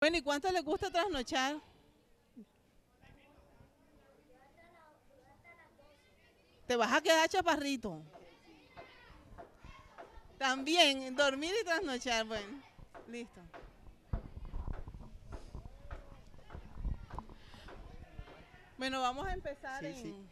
Bueno, 0.00 0.16
¿y 0.16 0.22
cuánto 0.22 0.50
les 0.52 0.64
gusta 0.64 0.90
trasnochar? 0.90 1.56
Te 6.66 6.76
vas 6.76 6.92
a 6.92 7.00
quedar 7.00 7.28
chaparrito. 7.28 8.02
También, 10.38 11.16
dormir 11.16 11.52
y 11.60 11.64
trasnochar. 11.64 12.26
Bueno, 12.26 12.62
listo. 13.08 13.40
Bueno, 18.76 19.00
vamos 19.00 19.26
a 19.26 19.32
empezar 19.32 19.80
Sí, 19.80 19.86
en... 19.86 19.96
sí. 19.96 20.26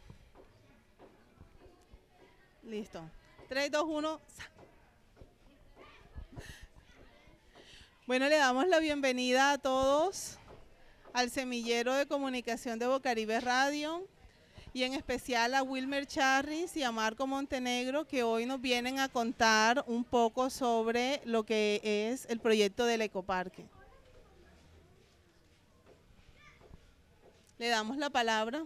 Listo. 2.62 3.03
3, 3.48 3.71
2, 3.71 3.85
1. 3.85 4.21
Bueno, 8.06 8.28
le 8.28 8.37
damos 8.37 8.69
la 8.69 8.78
bienvenida 8.78 9.51
a 9.51 9.59
todos 9.59 10.38
al 11.12 11.28
semillero 11.30 11.92
de 11.95 12.06
comunicación 12.06 12.78
de 12.78 12.87
Bocaribe 12.87 13.41
Radio 13.41 14.06
y 14.73 14.84
en 14.84 14.92
especial 14.95 15.55
a 15.55 15.62
Wilmer 15.64 16.06
Charris 16.06 16.77
y 16.77 16.84
a 16.84 16.92
Marco 16.92 17.27
Montenegro 17.27 18.06
que 18.06 18.23
hoy 18.23 18.47
nos 18.47 18.61
vienen 18.61 19.00
a 19.00 19.09
contar 19.09 19.83
un 19.88 20.05
poco 20.05 20.50
sobre 20.50 21.20
lo 21.24 21.45
que 21.45 21.80
es 21.83 22.27
el 22.27 22.38
proyecto 22.38 22.84
del 22.84 23.02
ecoparque. 23.02 23.64
Le 27.59 27.69
damos 27.69 27.97
la 27.97 28.11
palabra 28.11 28.64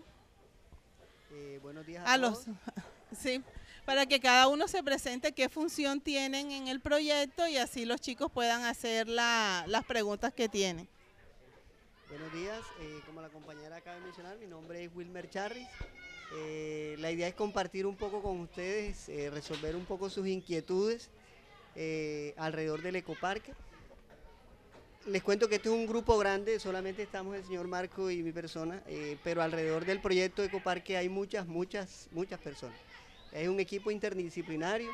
Eh, 1.32 1.59
buenos 1.62 1.86
días 1.86 2.04
a, 2.06 2.12
a 2.12 2.16
los 2.18 2.45
todos. 2.45 2.56
sí, 3.18 3.42
para 3.90 4.06
que 4.06 4.20
cada 4.20 4.46
uno 4.46 4.68
se 4.68 4.84
presente 4.84 5.32
qué 5.32 5.48
función 5.48 6.00
tienen 6.00 6.52
en 6.52 6.68
el 6.68 6.78
proyecto 6.78 7.48
y 7.48 7.56
así 7.56 7.84
los 7.84 8.00
chicos 8.00 8.30
puedan 8.30 8.62
hacer 8.62 9.09
la- 9.09 9.65
las 9.66 9.84
preguntas 9.84 10.32
que 10.32 10.48
tienen. 10.48 10.87
Buenos 12.09 12.32
días, 12.32 12.60
eh, 12.82 13.00
como 13.04 13.20
la 13.20 13.30
compañera 13.30 13.74
acaba 13.74 13.96
de 13.96 14.02
mencionar, 14.02 14.38
mi 14.38 14.46
nombre 14.46 14.84
es 14.84 14.95
Wilmer 14.95 15.28
Charris. 15.28 15.66
Eh, 16.37 16.95
la 17.00 17.10
idea 17.10 17.26
es 17.26 17.34
compartir 17.34 17.84
un 17.84 17.96
poco 17.96 18.23
con 18.23 18.38
ustedes, 18.38 19.09
eh, 19.09 19.28
resolver 19.28 19.74
un 19.74 19.87
poco 19.87 20.09
sus 20.09 20.24
inquietudes 20.28 21.10
alrededor 22.37 22.82
del 22.82 22.95
ecoparque. 22.95 23.54
Les 25.06 25.20
cuento 25.20 25.48
que 25.48 25.56
este 25.56 25.68
es 25.68 25.74
un 25.74 25.88
grupo 25.88 26.16
grande, 26.16 26.60
solamente 26.60 27.02
estamos 27.02 27.34
el 27.34 27.45
señor 27.45 27.66
Marco 27.66 28.09
y 28.09 28.22
mi 28.22 28.30
persona, 28.30 28.84
pero 29.24 29.43
alrededor 29.43 29.84
del 29.84 30.00
proyecto 30.00 30.45
Ecoparque 30.45 30.96
hay 30.96 31.09
muchas, 31.09 31.48
muchas, 31.48 32.06
muchas 32.12 32.38
personas. 32.38 32.78
Es 33.32 33.48
un 33.48 33.60
equipo 33.60 33.90
interdisciplinario 33.90 34.90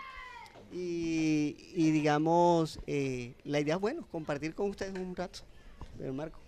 y, 0.73 1.55
digamos, 1.75 2.81
eh, 2.87 3.35
la 3.45 3.61
idea 3.61 3.77
es, 3.77 3.81
bueno, 3.81 4.07
compartir 4.11 4.55
con 4.55 4.71
ustedes 4.71 4.99
un 4.99 5.17
rato. 5.17 5.41
Marco. 6.13 6.39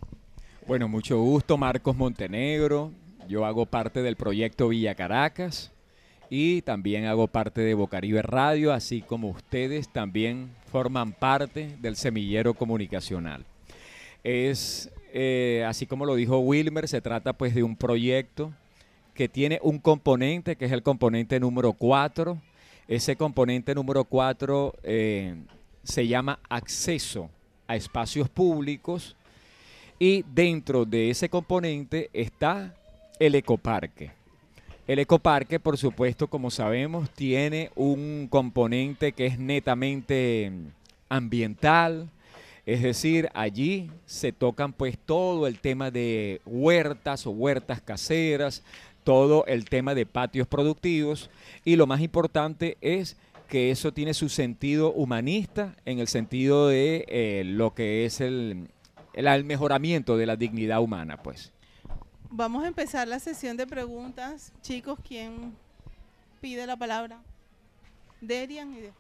Bueno, 0.66 0.88
mucho 0.88 1.18
gusto, 1.18 1.56
Marcos 1.56 1.96
Montenegro. 1.96 2.92
Yo 3.26 3.46
hago 3.46 3.64
parte 3.64 4.02
del 4.02 4.16
proyecto 4.16 4.68
Villa 4.68 4.94
Caracas 4.94 5.72
y 6.28 6.60
también 6.62 7.06
hago 7.06 7.26
parte 7.28 7.62
de 7.62 7.72
Bocaribe 7.72 8.20
Radio, 8.20 8.72
así 8.72 9.00
como 9.00 9.30
ustedes 9.30 9.88
también 9.90 10.50
forman 10.70 11.12
parte 11.12 11.76
del 11.80 11.96
semillero 11.96 12.52
comunicacional. 12.52 13.46
Es, 14.22 14.90
eh, 15.14 15.64
así 15.66 15.86
como 15.86 16.04
lo 16.04 16.14
dijo 16.14 16.38
Wilmer, 16.38 16.86
se 16.88 17.00
trata 17.00 17.32
pues 17.32 17.54
de 17.54 17.62
un 17.62 17.76
proyecto 17.76 18.52
que 19.18 19.28
tiene 19.28 19.58
un 19.64 19.80
componente, 19.80 20.54
que 20.54 20.66
es 20.66 20.70
el 20.70 20.84
componente 20.84 21.40
número 21.40 21.72
4. 21.72 22.38
Ese 22.86 23.16
componente 23.16 23.74
número 23.74 24.04
4 24.04 24.74
se 25.82 26.06
llama 26.06 26.38
acceso 26.48 27.28
a 27.66 27.74
espacios 27.74 28.28
públicos 28.28 29.16
y 29.98 30.22
dentro 30.22 30.84
de 30.84 31.10
ese 31.10 31.28
componente 31.28 32.10
está 32.12 32.76
el 33.18 33.34
ecoparque. 33.34 34.12
El 34.86 35.00
ecoparque, 35.00 35.58
por 35.58 35.76
supuesto, 35.76 36.28
como 36.28 36.48
sabemos, 36.48 37.10
tiene 37.10 37.72
un 37.74 38.28
componente 38.30 39.10
que 39.10 39.26
es 39.26 39.36
netamente 39.36 40.52
ambiental, 41.08 42.08
es 42.68 42.82
decir, 42.82 43.30
allí 43.32 43.90
se 44.04 44.30
tocan 44.30 44.74
pues 44.74 44.98
todo 44.98 45.46
el 45.46 45.58
tema 45.58 45.90
de 45.90 46.42
huertas 46.44 47.26
o 47.26 47.30
huertas 47.30 47.80
caseras, 47.80 48.62
todo 49.08 49.46
el 49.46 49.64
tema 49.64 49.94
de 49.94 50.04
patios 50.04 50.46
productivos 50.46 51.30
y 51.64 51.76
lo 51.76 51.86
más 51.86 52.02
importante 52.02 52.76
es 52.82 53.16
que 53.48 53.70
eso 53.70 53.90
tiene 53.90 54.12
su 54.12 54.28
sentido 54.28 54.92
humanista 54.92 55.74
en 55.86 55.98
el 55.98 56.08
sentido 56.08 56.68
de 56.68 57.06
eh, 57.08 57.42
lo 57.46 57.72
que 57.72 58.04
es 58.04 58.20
el, 58.20 58.68
el, 59.14 59.26
el 59.26 59.44
mejoramiento 59.44 60.18
de 60.18 60.26
la 60.26 60.36
dignidad 60.36 60.82
humana, 60.82 61.16
pues. 61.22 61.54
Vamos 62.28 62.64
a 62.64 62.66
empezar 62.68 63.08
la 63.08 63.18
sesión 63.18 63.56
de 63.56 63.66
preguntas. 63.66 64.52
Chicos, 64.60 64.98
¿quién 65.08 65.56
pide 66.42 66.66
la 66.66 66.76
palabra? 66.76 67.18
Derian 68.20 68.74
y 68.74 68.80
de- 68.82 68.92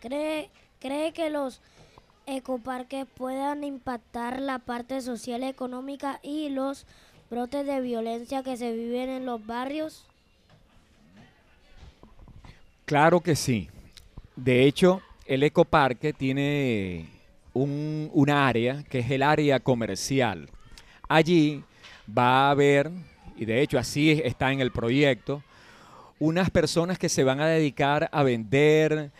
¿Cree, 0.00 0.48
¿Cree 0.80 1.12
que 1.12 1.28
los 1.28 1.60
ecoparques 2.26 3.06
puedan 3.06 3.64
impactar 3.64 4.40
la 4.40 4.58
parte 4.58 5.00
social, 5.00 5.42
económica 5.42 6.20
y 6.22 6.48
los 6.48 6.86
brotes 7.30 7.66
de 7.66 7.80
violencia 7.80 8.42
que 8.42 8.56
se 8.56 8.72
viven 8.72 9.08
en 9.08 9.26
los 9.26 9.44
barrios? 9.46 10.04
Claro 12.84 13.20
que 13.20 13.34
sí. 13.34 13.68
De 14.36 14.64
hecho, 14.64 15.02
el 15.26 15.42
ecoparque 15.42 16.12
tiene 16.12 17.08
un, 17.52 18.10
un 18.12 18.30
área 18.30 18.84
que 18.84 19.00
es 19.00 19.10
el 19.10 19.22
área 19.22 19.60
comercial. 19.60 20.48
Allí 21.08 21.64
va 22.06 22.48
a 22.48 22.50
haber, 22.50 22.90
y 23.36 23.44
de 23.44 23.62
hecho 23.62 23.78
así 23.78 24.10
está 24.24 24.52
en 24.52 24.60
el 24.60 24.70
proyecto, 24.70 25.42
unas 26.18 26.50
personas 26.50 26.98
que 26.98 27.08
se 27.08 27.24
van 27.24 27.40
a 27.40 27.46
dedicar 27.46 28.08
a 28.12 28.22
vender, 28.22 29.10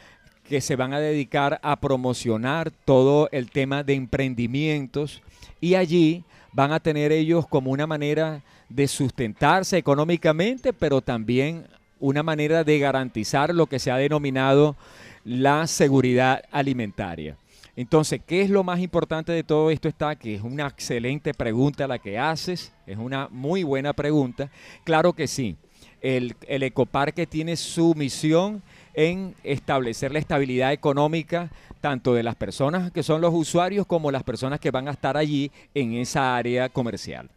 que 0.49 0.61
se 0.61 0.77
van 0.77 0.93
a 0.93 1.01
dedicar 1.01 1.59
a 1.63 1.77
promocionar 1.77 2.71
todo 2.71 3.29
el 3.33 3.51
tema 3.51 3.83
de 3.83 3.95
emprendimientos 3.95 5.23
y 5.61 5.75
allí 5.75 6.25
van 6.53 6.73
a 6.73 6.81
tener 6.81 7.13
ellos 7.13 7.47
como 7.47 7.71
una 7.71 7.87
manera 7.87 8.43
de 8.69 8.89
sustentarse 8.89 9.77
económicamente, 9.77 10.73
pero 10.73 11.01
también 11.01 11.67
una 12.01 12.23
manera 12.23 12.65
de 12.65 12.79
garantizar 12.79 13.55
lo 13.55 13.67
que 13.67 13.79
se 13.79 13.91
ha 13.91 13.97
denominado 13.97 14.77
la 15.25 15.67
seguridad 15.67 16.43
alimentaria. 16.51 17.37
Entonces, 17.75 18.21
¿qué 18.27 18.41
es 18.41 18.49
lo 18.49 18.65
más 18.65 18.81
importante 18.81 19.33
de 19.33 19.45
todo 19.45 19.71
esto? 19.71 19.89
Está 19.89 20.17
que 20.17 20.37
es 20.37 20.43
una 20.43 20.67
excelente 20.67 21.35
pregunta 21.35 21.87
la 21.87 21.99
que 21.99 22.19
haces, 22.19 22.73
es 22.87 22.97
una 22.97 23.29
muy 23.31 23.65
buena 23.65 23.93
pregunta. 23.93 24.51
Claro 24.85 25.13
que 25.13 25.27
sí, 25.27 25.57
el, 26.01 26.37
el 26.49 26.63
ecoparque 26.63 27.27
tiene 27.27 27.57
su 27.57 27.95
misión 27.95 28.63
en 28.97 29.37
establecer 29.45 30.11
la 30.11 30.19
estabilidad 30.19 30.73
económica 30.73 31.51
tanto 31.81 32.15
de 32.15 32.23
las 32.23 32.35
personas 32.35 32.91
que 32.91 33.03
son 33.03 33.21
los 33.21 33.33
usuarios 33.33 33.87
como 33.87 34.11
las 34.11 34.25
personas 34.25 34.59
que 34.59 34.71
van 34.71 34.89
a 34.89 34.91
estar 34.91 35.17
allí 35.17 35.53
en 35.75 35.93
esa 35.93 36.35
área 36.35 36.71
comercial. 36.71 37.31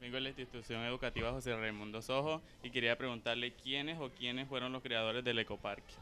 Vengo 0.00 0.14
de 0.14 0.22
la 0.22 0.28
institución 0.30 0.82
educativa 0.84 1.30
José 1.30 1.54
Raimundo 1.54 2.00
Sojo 2.00 2.40
y 2.62 2.70
quería 2.70 2.96
preguntarle 2.96 3.52
quiénes 3.52 3.98
o 4.00 4.08
quiénes 4.10 4.48
fueron 4.48 4.72
los 4.72 4.82
creadores 4.82 5.22
del 5.22 5.38
ecoparque. 5.38 5.92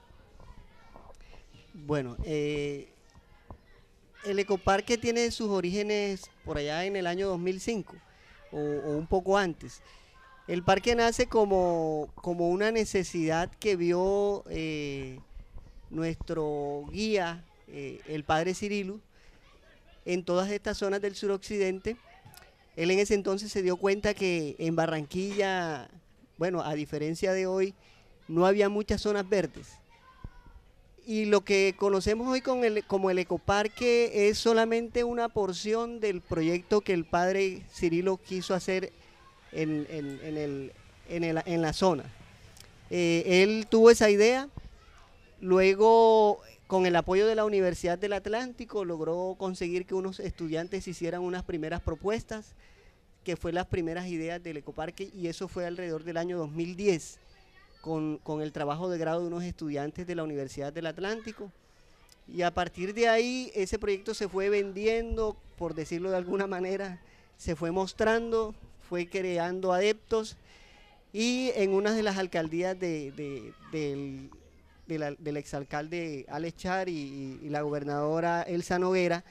Bueno, 1.75 2.17
eh, 2.25 2.89
el 4.25 4.39
ecoparque 4.39 4.97
tiene 4.97 5.33
sus 5.33 5.49
orígenes 5.49 6.31
por 6.45 6.57
allá 6.59 6.85
en 6.85 6.95
el 6.95 7.09
año 7.09 7.27
2005 7.27 8.06
o, 8.57 8.91
un 8.97 9.07
poco 9.07 9.37
antes. 9.37 9.83
El 10.49 10.63
parque 10.63 10.95
nace 10.95 11.27
como, 11.27 12.09
como 12.15 12.49
una 12.49 12.71
necesidad 12.71 13.51
que 13.59 13.77
vio 13.77 14.45
eh, 14.49 15.19
nuestro 15.91 16.85
guía, 16.91 17.45
eh, 17.69 18.01
el 18.07 18.25
padre 18.25 18.55
Cirilo, 18.55 19.01
en 20.05 20.25
todas 20.25 20.51
estas 20.51 20.79
zonas 20.79 21.01
del 21.01 21.17
suroccidente. 21.17 21.97
Él 22.77 22.91
en 22.91 22.99
ese 22.99 23.15
entonces 23.15 23.51
se 23.51 23.63
dio 23.63 23.77
cuenta 23.77 24.15
que 24.15 24.55
en 24.59 24.77
Barranquilla, 24.77 25.89
bueno, 26.39 26.63
a 26.63 26.75
diferencia 26.75 27.33
de 27.33 27.47
hoy, 27.47 27.75
no 28.29 28.47
había 28.47 28.69
muchas 28.69 29.01
zonas 29.01 29.29
verdes 29.29 29.79
y 31.07 31.27
lo 31.27 31.43
que 31.43 31.75
conocemos 31.79 32.27
hoy 32.29 32.41
con 32.41 32.65
el, 32.65 32.85
como 32.85 33.11
el 33.11 33.19
ecoparque 33.19 34.29
es 34.29 34.39
solamente 34.39 35.05
una 35.05 35.29
porción 35.29 36.01
del 36.01 36.21
proyecto 36.21 36.81
que 36.81 36.93
el 36.93 37.05
padre 37.05 37.63
Cirilo 37.73 38.17
quiso 38.17 38.55
hacer 38.55 38.93
en, 39.53 39.87
en- 39.89 40.21
el- 40.37 40.73
en 41.09 41.63
la 41.63 41.73
zona. 41.73 42.05
Eh, 42.91 43.23
él 43.45 43.67
tuvo 43.71 43.91
esa 43.91 44.11
idea, 44.11 44.49
luego 45.41 46.41
con 46.67 46.87
el 46.87 46.97
apoyo 46.97 47.27
de 47.27 47.35
la 47.37 47.45
Universidad 47.45 47.99
del 47.99 48.13
Atlántico 48.13 48.85
logró 48.85 49.37
conseguir 49.39 49.87
que 49.87 49.95
unos 49.95 50.19
estudiantes 50.21 50.89
hicieran 50.89 51.23
unas 51.23 51.45
primeras 51.45 51.81
propuestas 51.81 52.55
que 53.23 53.37
fue 53.37 53.53
las 53.53 53.67
primeras 53.67 54.07
ideas 54.09 54.43
del 54.43 54.57
ecoparque 54.57 55.11
y 55.15 55.29
eso 55.29 55.47
fue 55.49 55.67
alrededor 55.67 56.05
del 56.05 56.17
año 56.17 56.39
2010 56.39 57.19
con, 57.87 58.43
el 58.43 58.53
trabajo 58.53 58.89
de 58.91 58.99
grado 58.99 59.21
de 59.21 59.29
unos 59.29 59.45
estudiantes 59.45 60.07
de 60.09 60.17
la 60.17 60.25
Universidad 60.25 60.73
del 60.73 60.87
Atlántico. 60.87 61.53
Y 62.27 62.43
a 62.43 62.51
partir 62.53 62.93
de 62.93 63.09
ahí 63.09 63.53
ese 63.55 63.79
proyecto 63.79 64.13
se 64.13 64.29
fue 64.29 64.49
vendiendo, 64.49 65.37
por 65.57 65.75
decirlo 65.75 66.11
de 66.11 66.17
alguna 66.17 66.49
manera, 66.49 67.01
se 67.37 67.55
fue 67.55 67.71
mostrando, 67.71 68.55
fue 68.89 69.09
creando 69.09 69.73
adeptos 69.73 70.37
y 71.13 71.53
en 71.55 71.73
una 71.73 71.93
de 71.95 72.03
las 72.03 72.19
alcaldías 72.19 72.79
de, 72.79 73.13
de- 73.13 74.31
del, 74.89 75.37
exalcalde 75.37 76.27
Alex 76.29 76.57
Char 76.57 76.89
y, 76.89 77.39
y 77.43 77.49
la 77.49 77.63
gobernadora 77.63 78.43
Elsa 78.43 78.79
Noguera, 78.81 79.25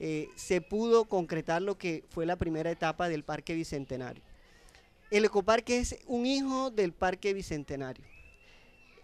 eh, 0.00 0.28
se 0.36 0.60
pudo 0.60 1.04
concretar 1.04 1.60
lo 1.60 1.76
que 1.76 2.04
fue 2.10 2.24
la 2.24 2.36
primera 2.36 2.70
etapa 2.70 3.08
del 3.08 3.22
Parque 3.22 3.54
Bicentenario. 3.54 4.22
El 5.10 5.24
ecoparque 5.24 5.78
es 5.78 5.96
un 6.06 6.26
hijo 6.26 6.70
del 6.70 6.92
Parque 6.92 7.32
Bicentenario. 7.32 8.04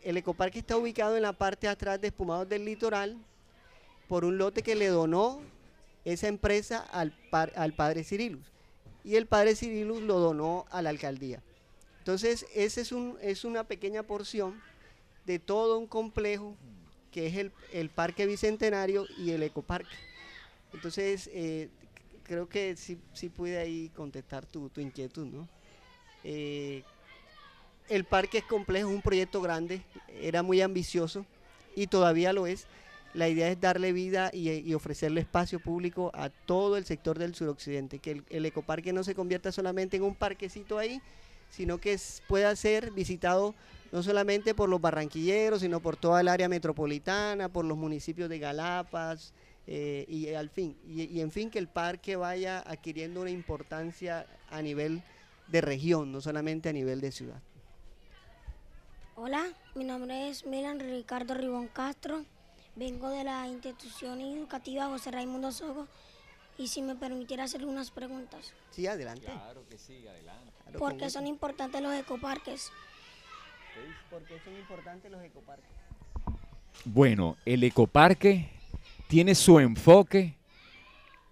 El 0.03 0.19
ecoparque 0.19 0.59
está 0.59 0.77
ubicado 0.77 1.17
en 1.17 1.23
la 1.23 1.33
parte 1.33 1.67
atrás 1.67 1.99
de 1.99 2.09
Espumados 2.09 2.47
del 2.47 2.67
Litoral 2.67 3.17
por 4.06 4.27
un 4.27 4.37
lote 4.37 4.62
que 4.62 4.75
le 4.75 4.89
donó 4.89 5.41
esa 6.05 6.29
empresa 6.29 6.81
al, 6.81 7.15
padre 7.75 8.05
Cirilus. 8.05 8.45
Y 9.03 9.17
el 9.17 9.27
padre 9.27 9.56
Cirilus 9.56 10.03
lo 10.03 10.19
donó 10.19 10.67
a 10.71 10.83
la 10.83 10.91
alcaldía. 10.91 11.43
Entonces, 12.01 12.45
esa 12.55 12.83
es, 12.83 12.93
un, 12.93 13.17
es 13.23 13.47
una 13.47 13.65
pequeña 13.65 14.03
porción 14.03 14.61
de 15.25 15.39
todo 15.39 15.79
un 15.79 15.87
complejo 15.87 16.55
que 17.12 17.29
es 17.29 17.37
el, 17.37 17.53
el 17.73 17.89
Parque 17.89 18.27
Bicentenario 18.27 19.06
y 19.17 19.31
el 19.31 19.43
Ecoparque. 19.43 19.97
Entonces, 20.75 21.31
eh, 21.33 21.71
creo 22.25 22.47
que 22.47 22.77
sí, 22.77 22.99
sí 23.15 23.31
pude 23.31 23.56
ahí 23.56 23.91
contestar 23.97 24.45
tu, 24.45 24.69
tu 24.69 24.83
inquietud, 24.83 25.25
¿no? 25.25 25.49
Eh, 26.25 26.82
el 27.88 28.05
parque 28.05 28.38
es 28.38 28.44
complejo, 28.44 28.88
es 28.88 28.94
un 28.94 29.03
proyecto 29.03 29.43
grande, 29.43 29.82
era 30.21 30.43
muy 30.43 30.62
ambicioso 30.62 31.26
y 31.76 31.87
todavía 31.87 32.32
lo 32.32 32.47
es. 32.47 32.67
La 33.12 33.29
idea 33.29 33.49
es 33.49 33.61
darle 33.61 33.93
vida 33.93 34.31
y, 34.32 34.75
ofrecerle 34.75 35.21
espacio 35.21 35.61
público 35.61 36.11
a 36.15 36.31
todo 36.31 36.76
el 36.76 36.85
sector 36.85 37.17
del 37.17 37.35
suroccidente, 37.35 38.00
que 38.00 38.11
el, 38.11 38.25
el 38.31 38.44
ecoparque 38.44 38.93
no 38.93 39.05
se 39.05 39.15
convierta 39.15 39.53
solamente 39.53 39.97
en 39.97 40.03
un 40.03 40.17
parquecito 40.17 40.79
ahí, 40.79 41.00
sino 41.49 41.79
que 41.79 41.97
pueda 42.27 42.56
ser 42.56 42.91
visitado 42.91 43.55
no 43.93 44.03
solamente 44.03 44.55
por 44.55 44.69
los 44.69 44.81
barranquilleros, 44.81 45.61
sino 45.61 45.79
por 45.79 45.97
toda 45.97 46.23
el 46.23 46.27
área 46.27 46.49
metropolitana, 46.49 47.49
por 47.49 47.65
los 47.65 47.79
municipios 47.79 48.29
de 48.29 48.41
Galapas, 48.41 49.32
eh, 49.69 50.05
y 50.09 50.35
al 50.35 50.50
fin, 50.50 50.77
y 50.87 51.20
en 51.20 51.31
fin 51.31 51.50
que 51.50 51.61
el 51.61 51.69
parque 51.69 52.17
vaya 52.17 52.59
adquiriendo 52.67 53.20
una 53.20 53.31
importancia 53.31 54.27
a 54.50 54.61
nivel 54.61 55.03
de 55.49 55.61
región, 55.61 56.12
no 56.12 56.20
solamente 56.20 56.69
a 56.69 56.73
nivel 56.73 57.00
de 57.00 57.12
ciudad. 57.12 57.41
Hola, 59.17 59.46
mi 59.75 59.85
nombre 59.85 60.29
es 60.29 60.44
Milan 60.44 60.81
Ricardo 60.81 61.35
Ribón 61.35 61.69
Castro. 61.69 62.25
Vengo 62.76 63.11
de 63.11 63.23
la 63.23 63.46
institución 63.46 64.20
educativa 64.20 64.87
José 64.87 65.12
Raimundo 65.12 65.52
Sogo 65.52 65.87
y 66.58 66.69
si 66.69 66.82
me 66.82 66.96
permitiera 66.96 67.44
hacerle 67.44 67.69
unas 67.69 67.91
preguntas. 67.91 68.52
Sí, 68.70 68.87
adelante. 68.87 69.26
Claro 69.26 69.64
que 69.69 69.79
sí, 69.79 70.06
adelante. 70.06 70.52
Claro, 70.64 70.79
¿Por 70.79 70.96
qué 70.96 71.11
son 71.11 71.26
importantes 71.26 71.81
los 71.81 71.94
ecoparques? 71.94 72.73
¿Por 74.11 74.23
qué 74.25 74.38
son 74.41 74.56
importantes 74.56 75.11
los 75.11 75.23
ecoparques? 75.23 75.70
Bueno, 76.85 77.37
el 77.44 77.62
ecoparque 77.62 78.50
tiene 79.08 79.35
su 79.35 79.61
enfoque 79.61 80.35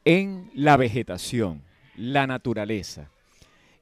en 0.04 0.50
la 0.54 0.76
vegetación, 0.76 1.62
la 1.96 2.26
naturaleza. 2.26 3.08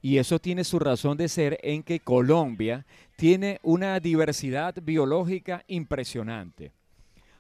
Y 0.02 0.19
eso 0.19 0.38
tiene 0.38 0.64
su 0.64 0.79
razón 0.79 1.17
de 1.17 1.29
ser 1.29 1.58
en 1.62 1.82
que 1.82 2.00
Colombia 2.00 2.87
tiene 3.17 3.61
una 3.62 4.00
diversidad 4.00 4.75
biológica 4.82 5.64
impresionante. 5.69 6.73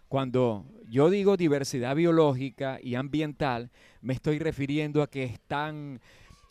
Cuando 0.08 0.66
yo 0.88 1.08
digo 1.08 1.36
diversidad 1.36 1.94
biológica 1.94 2.78
y 2.82 2.96
ambiental, 2.96 3.70
me 4.02 4.12
estoy 4.12 4.40
refiriendo 4.40 5.02
a 5.02 5.06
que 5.08 5.22
están, 5.22 6.00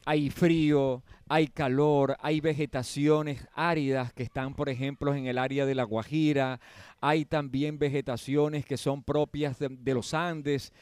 hay 0.05 0.29
frío, 0.29 1.03
hay 1.27 1.47
calor, 1.47 2.15
hay 2.21 2.39
vegetaciones 2.39 3.45
áridas 3.53 4.13
que 4.13 4.23
están, 4.23 4.55
por 4.55 4.69
ejemplo, 4.69 5.13
en 5.13 5.27
el 5.27 5.37
área 5.37 5.65
de 5.65 5.75
La 5.75 5.83
Guajira, 5.83 6.59
hay 7.01 7.25
también 7.25 7.77
vegetaciones 7.77 8.65
que 8.65 8.77
son 8.77 9.03
propias 9.03 9.59
de, 9.59 9.67
de 9.69 9.93
los 9.93 10.13
Andes, 10.13 10.73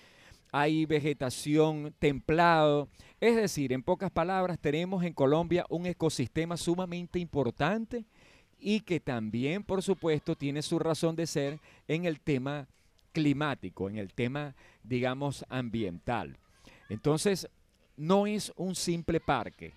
hay 0.51 0.85
vegetación 0.85 1.94
templado. 1.99 2.88
Es 3.19 3.35
decir, 3.35 3.73
en 3.73 3.83
pocas 3.83 4.11
palabras, 4.11 4.59
tenemos 4.59 5.03
en 5.03 5.13
Colombia 5.13 5.65
un 5.69 5.85
ecosistema 5.85 6.57
sumamente 6.57 7.19
importante 7.19 8.05
y 8.59 8.81
que 8.81 8.99
también, 8.99 9.63
por 9.63 9.83
supuesto, 9.83 10.35
tiene 10.35 10.61
su 10.61 10.79
razón 10.79 11.15
de 11.15 11.27
ser 11.27 11.59
en 11.88 12.05
el 12.05 12.19
tema 12.19 12.67
climático, 13.11 13.89
en 13.89 13.97
el 13.97 14.13
tema, 14.13 14.55
digamos, 14.83 15.45
ambiental. 15.49 16.38
Entonces, 16.89 17.47
no 17.95 18.27
es 18.27 18.53
un 18.55 18.75
simple 18.75 19.19
parque, 19.19 19.73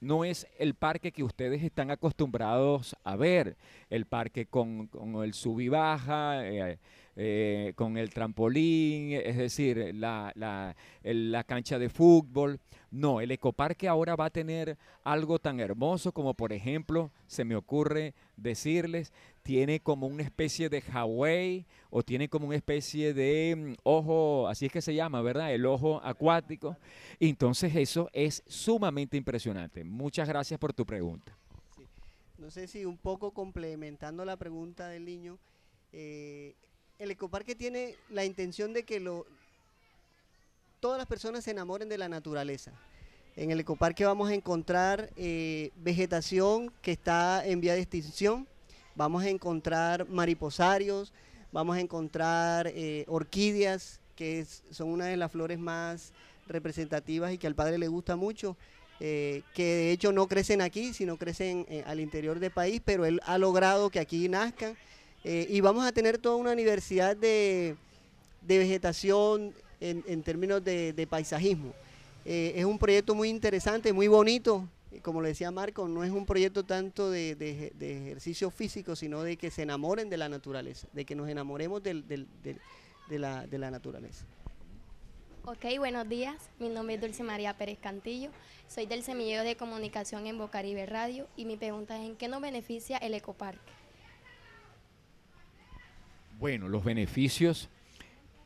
no 0.00 0.24
es 0.24 0.46
el 0.58 0.74
parque 0.74 1.12
que 1.12 1.24
ustedes 1.24 1.62
están 1.62 1.90
acostumbrados 1.90 2.96
a 3.04 3.16
ver, 3.16 3.56
el 3.90 4.06
parque 4.06 4.46
con, 4.46 4.86
con 4.86 5.22
el 5.24 5.34
sub 5.34 5.60
y 5.60 5.68
baja, 5.68 6.46
eh, 6.46 6.78
eh, 7.20 7.72
con 7.74 7.96
el 7.98 8.10
trampolín, 8.10 9.12
es 9.12 9.36
decir, 9.36 9.92
la, 9.94 10.30
la- 10.36 10.76
la 11.02 11.42
cancha 11.44 11.78
de 11.78 11.88
fútbol. 11.88 12.60
No, 12.92 13.20
el 13.20 13.30
ecoparque 13.32 13.88
ahora 13.88 14.14
va 14.16 14.26
a 14.26 14.30
tener 14.30 14.78
algo 15.04 15.38
tan 15.38 15.58
hermoso 15.60 16.12
como, 16.12 16.32
por 16.32 16.52
ejemplo, 16.52 17.10
se 17.26 17.44
me 17.44 17.56
ocurre 17.56 18.14
decirles, 18.36 19.12
tiene 19.42 19.80
como 19.80 20.06
una 20.06 20.22
especie 20.22 20.68
de 20.68 20.80
Hawái 20.80 21.66
o 21.90 22.02
tiene 22.02 22.28
como 22.28 22.46
una 22.46 22.56
especie 22.56 23.12
de 23.12 23.54
mm, 23.56 23.74
ojo, 23.82 24.46
así 24.48 24.66
es 24.66 24.72
que 24.72 24.80
se 24.80 24.94
llama, 24.94 25.20
¿verdad? 25.20 25.52
El 25.52 25.66
ojo 25.66 26.00
acuático. 26.04 26.76
Entonces 27.18 27.74
eso 27.74 28.08
es 28.12 28.42
sumamente 28.46 29.16
impresionante. 29.16 29.82
Muchas 29.84 30.28
gracias 30.28 30.58
por 30.60 30.72
tu 30.72 30.86
pregunta. 30.86 31.36
No 32.38 32.50
sé 32.52 32.68
si 32.68 32.84
un 32.84 32.96
poco 32.96 33.32
complementando 33.32 34.24
la 34.24 34.36
pregunta 34.36 34.88
del 34.88 35.04
niño, 35.04 35.36
eh, 35.92 36.54
el 36.98 37.12
ecoparque 37.12 37.54
tiene 37.54 37.94
la 38.10 38.24
intención 38.24 38.72
de 38.72 38.82
que 38.82 39.00
todas 40.80 40.98
las 40.98 41.06
personas 41.06 41.44
se 41.44 41.52
enamoren 41.52 41.88
de 41.88 41.96
la 41.96 42.08
naturaleza. 42.08 42.72
En 43.36 43.52
el 43.52 43.60
ecoparque 43.60 44.04
vamos 44.04 44.30
a 44.30 44.34
encontrar 44.34 45.10
eh, 45.16 45.70
vegetación 45.76 46.72
que 46.82 46.90
está 46.90 47.46
en 47.46 47.60
vía 47.60 47.74
de 47.74 47.82
extinción, 47.82 48.48
vamos 48.96 49.22
a 49.22 49.28
encontrar 49.28 50.08
mariposarios, 50.08 51.12
vamos 51.52 51.76
a 51.76 51.80
encontrar 51.80 52.66
eh, 52.66 53.04
orquídeas, 53.06 54.00
que 54.16 54.44
son 54.72 54.88
una 54.88 55.06
de 55.06 55.16
las 55.16 55.30
flores 55.30 55.60
más 55.60 56.12
representativas 56.48 57.32
y 57.32 57.38
que 57.38 57.46
al 57.46 57.54
padre 57.54 57.78
le 57.78 57.86
gusta 57.86 58.16
mucho 58.16 58.56
eh, 58.98 59.42
que 59.54 59.62
de 59.62 59.92
hecho 59.92 60.10
no 60.10 60.26
crecen 60.26 60.60
aquí, 60.60 60.92
sino 60.92 61.16
crecen 61.16 61.64
al 61.86 62.00
interior 62.00 62.40
del 62.40 62.50
país, 62.50 62.82
pero 62.84 63.06
él 63.06 63.20
ha 63.24 63.38
logrado 63.38 63.90
que 63.90 64.00
aquí 64.00 64.28
nazcan. 64.28 64.76
Eh, 65.24 65.46
y 65.48 65.60
vamos 65.60 65.84
a 65.84 65.92
tener 65.92 66.18
toda 66.18 66.36
una 66.36 66.52
universidad 66.52 67.16
de, 67.16 67.76
de 68.42 68.58
vegetación 68.58 69.54
en, 69.80 70.04
en 70.06 70.22
términos 70.22 70.62
de, 70.64 71.06
paisajismo. 71.08 71.72
Eh, 72.24 72.52
es 72.56 72.64
un 72.64 72.78
proyecto 72.78 73.14
muy 73.14 73.28
interesante, 73.28 73.92
muy 73.92 74.08
bonito. 74.08 74.68
y 74.92 75.00
Como 75.00 75.20
le 75.22 75.28
decía 75.28 75.50
Marco, 75.50 75.86
no 75.88 76.04
es 76.04 76.10
un 76.10 76.26
proyecto 76.26 76.64
tanto 76.64 77.10
de, 77.10 77.34
de- 77.34 77.72
de 77.78 78.02
ejercicio 78.06 78.50
físico, 78.50 78.96
sino 78.96 79.22
de 79.22 79.36
que 79.36 79.50
se 79.50 79.62
enamoren 79.62 80.08
de 80.10 80.16
la 80.16 80.28
naturaleza, 80.28 80.88
de 80.92 81.04
que 81.04 81.14
nos 81.14 81.28
enamoremos 81.28 81.82
del- 81.82 82.06
del- 82.06 82.26
del- 82.42 82.60
de, 83.08 83.18
la, 83.18 83.46
de 83.46 83.58
la 83.58 83.70
naturaleza. 83.70 84.24
Ok, 85.44 85.64
buenos 85.78 86.06
días. 86.08 86.36
Mi 86.58 86.68
nombre 86.68 86.96
es 86.96 87.00
Dulce 87.00 87.22
María 87.22 87.56
Pérez 87.56 87.78
Cantillo. 87.80 88.30
Soy 88.68 88.84
del 88.84 89.02
semillero 89.02 89.44
de 89.44 89.56
comunicación 89.56 90.26
en 90.26 90.36
Bocaribe 90.36 90.84
Radio 90.84 91.26
y 91.36 91.46
mi 91.46 91.56
pregunta 91.56 91.96
es 91.98 92.04
¿en 92.06 92.16
qué 92.16 92.28
nos 92.28 92.42
beneficia 92.42 92.98
el 92.98 93.14
ecoparque? 93.14 93.72
Bueno, 96.38 96.68
los 96.68 96.84
beneficios 96.84 97.68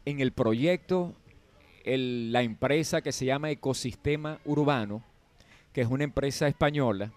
en 0.07 0.21
el 0.21 0.33
proyecto, 0.33 1.13
la 1.85 2.41
empresa 2.41 3.03
que 3.03 3.13
se 3.13 3.27
llama 3.27 3.51
Ecosistema 3.51 4.39
Urbano, 4.47 5.05
que 5.75 5.83
es 5.83 5.89
una 5.89 6.05
empresa 6.05 6.49
española, 6.49 7.13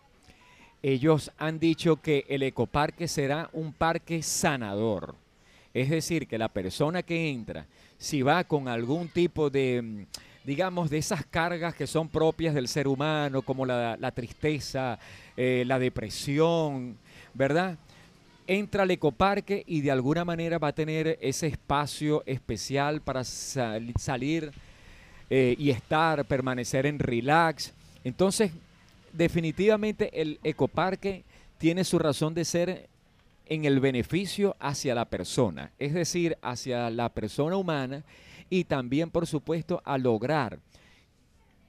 ellos 0.83 1.31
han 1.37 1.59
dicho 1.59 2.01
que 2.01 2.25
el 2.27 2.43
ecoparque 2.43 3.07
será 3.07 3.49
un 3.53 3.71
parque 3.71 4.21
sanador. 4.21 5.15
Es 5.73 5.89
decir, 5.89 6.27
que 6.27 6.37
la 6.37 6.49
persona 6.49 7.03
que 7.03 7.29
entra, 7.29 7.67
si 7.97 8.21
va 8.21 8.43
con 8.43 8.67
algún 8.67 9.07
tipo 9.07 9.49
de, 9.49 9.81
mm, 9.81 10.05
digamos, 10.43 10.89
de 10.89 10.97
esas 10.97 11.25
cargas 11.25 11.73
que 11.73 11.87
son 11.87 12.09
propias 12.09 12.53
del 12.53 12.67
ser 12.67 12.89
humano, 12.89 13.43
como 13.43 13.65
la, 13.65 13.95
la 13.95 14.11
tristeza, 14.11 14.99
eh, 15.37 15.63
la 15.65 15.79
depresión, 15.79 16.97
¿verdad? 17.33 17.77
Entra 18.47 18.83
al 18.83 18.91
ecoparque 18.91 19.63
y 19.65 19.81
de 19.81 19.91
alguna 19.91 20.25
manera 20.25 20.57
va 20.57 20.69
a 20.69 20.75
tener 20.75 21.17
ese 21.21 21.47
espacio 21.47 22.23
especial 22.25 23.01
para 23.01 23.23
sal- 23.23 23.93
salir 23.99 24.51
eh, 25.29 25.55
y 25.57 25.69
estar, 25.69 26.25
permanecer 26.25 26.85
en 26.85 26.99
relax. 26.99 27.73
Entonces, 28.03 28.51
definitivamente 29.13 30.21
el 30.21 30.39
ecoparque 30.43 31.23
tiene 31.57 31.83
su 31.83 31.97
razón 31.97 32.33
de 32.33 32.45
ser 32.45 32.87
en 33.47 33.65
el 33.65 33.79
beneficio 33.79 34.55
hacia 34.59 34.95
la 34.95 35.05
persona, 35.05 35.71
es 35.79 35.93
decir, 35.93 36.37
hacia 36.41 36.89
la 36.89 37.09
persona 37.09 37.57
humana 37.57 38.03
y 38.49 38.63
también, 38.63 39.09
por 39.09 39.25
supuesto, 39.27 39.81
a 39.85 39.97
lograr 39.97 40.59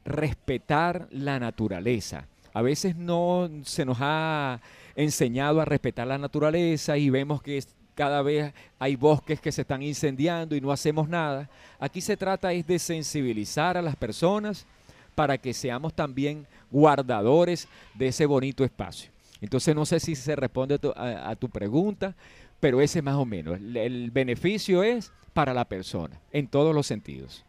respetar 0.05 1.09
la 1.11 1.39
naturaleza. 1.39 2.27
A 2.53 2.63
veces 2.63 2.97
no 2.97 3.51
se 3.65 3.85
nos 3.85 3.99
ha 4.01 4.61
enseñado 4.97 5.61
a 5.61 5.65
respetar 5.65 6.07
la 6.07 6.19
naturaleza 6.19 6.97
y 6.97 7.11
vemos 7.11 7.41
que 7.43 7.63
cada 7.95 8.23
vez 8.23 8.53
hay 8.79 8.97
bosques 8.97 9.41
que 9.41 9.53
se 9.53 9.63
están 9.63 9.83
incendiando 9.83 10.57
y 10.57 10.61
no 10.61 10.73
hacemos 10.73 11.09
nada. 11.09 11.49
Aquí 11.79 12.01
se 12.01 12.17
trata 12.17 12.53
es 12.53 12.67
de 12.67 12.79
sensibilizar 12.79 13.77
a 13.77 13.83
las 13.83 13.95
personas 13.95 14.67
para 15.15 15.39
que 15.39 15.55
seamos 15.55 15.95
también 15.95 16.47
guardadores 16.71 17.69
de 17.95 18.09
ese 18.09 18.27
bonito 18.27 18.65
espacio. 18.65 19.11
Entonces 19.41 19.75
no 19.75 19.87
sé 19.87 20.01
si 20.01 20.15
se 20.15 20.35
responde 20.35 20.79
a 20.97 21.37
tu, 21.37 21.49
pregunta, 21.49 22.15
pero 22.59 22.81
ese 22.81 23.01
más 23.03 23.17
o 23.17 23.25
menos. 23.25 23.59
el 23.59 24.11
beneficio 24.11 24.83
es 24.83 25.13
para 25.33 25.53
la 25.53 25.67
persona, 25.67 26.19
en 26.33 26.49
todos 26.49 26.75
los 26.75 26.87
sentidos. 26.87 27.45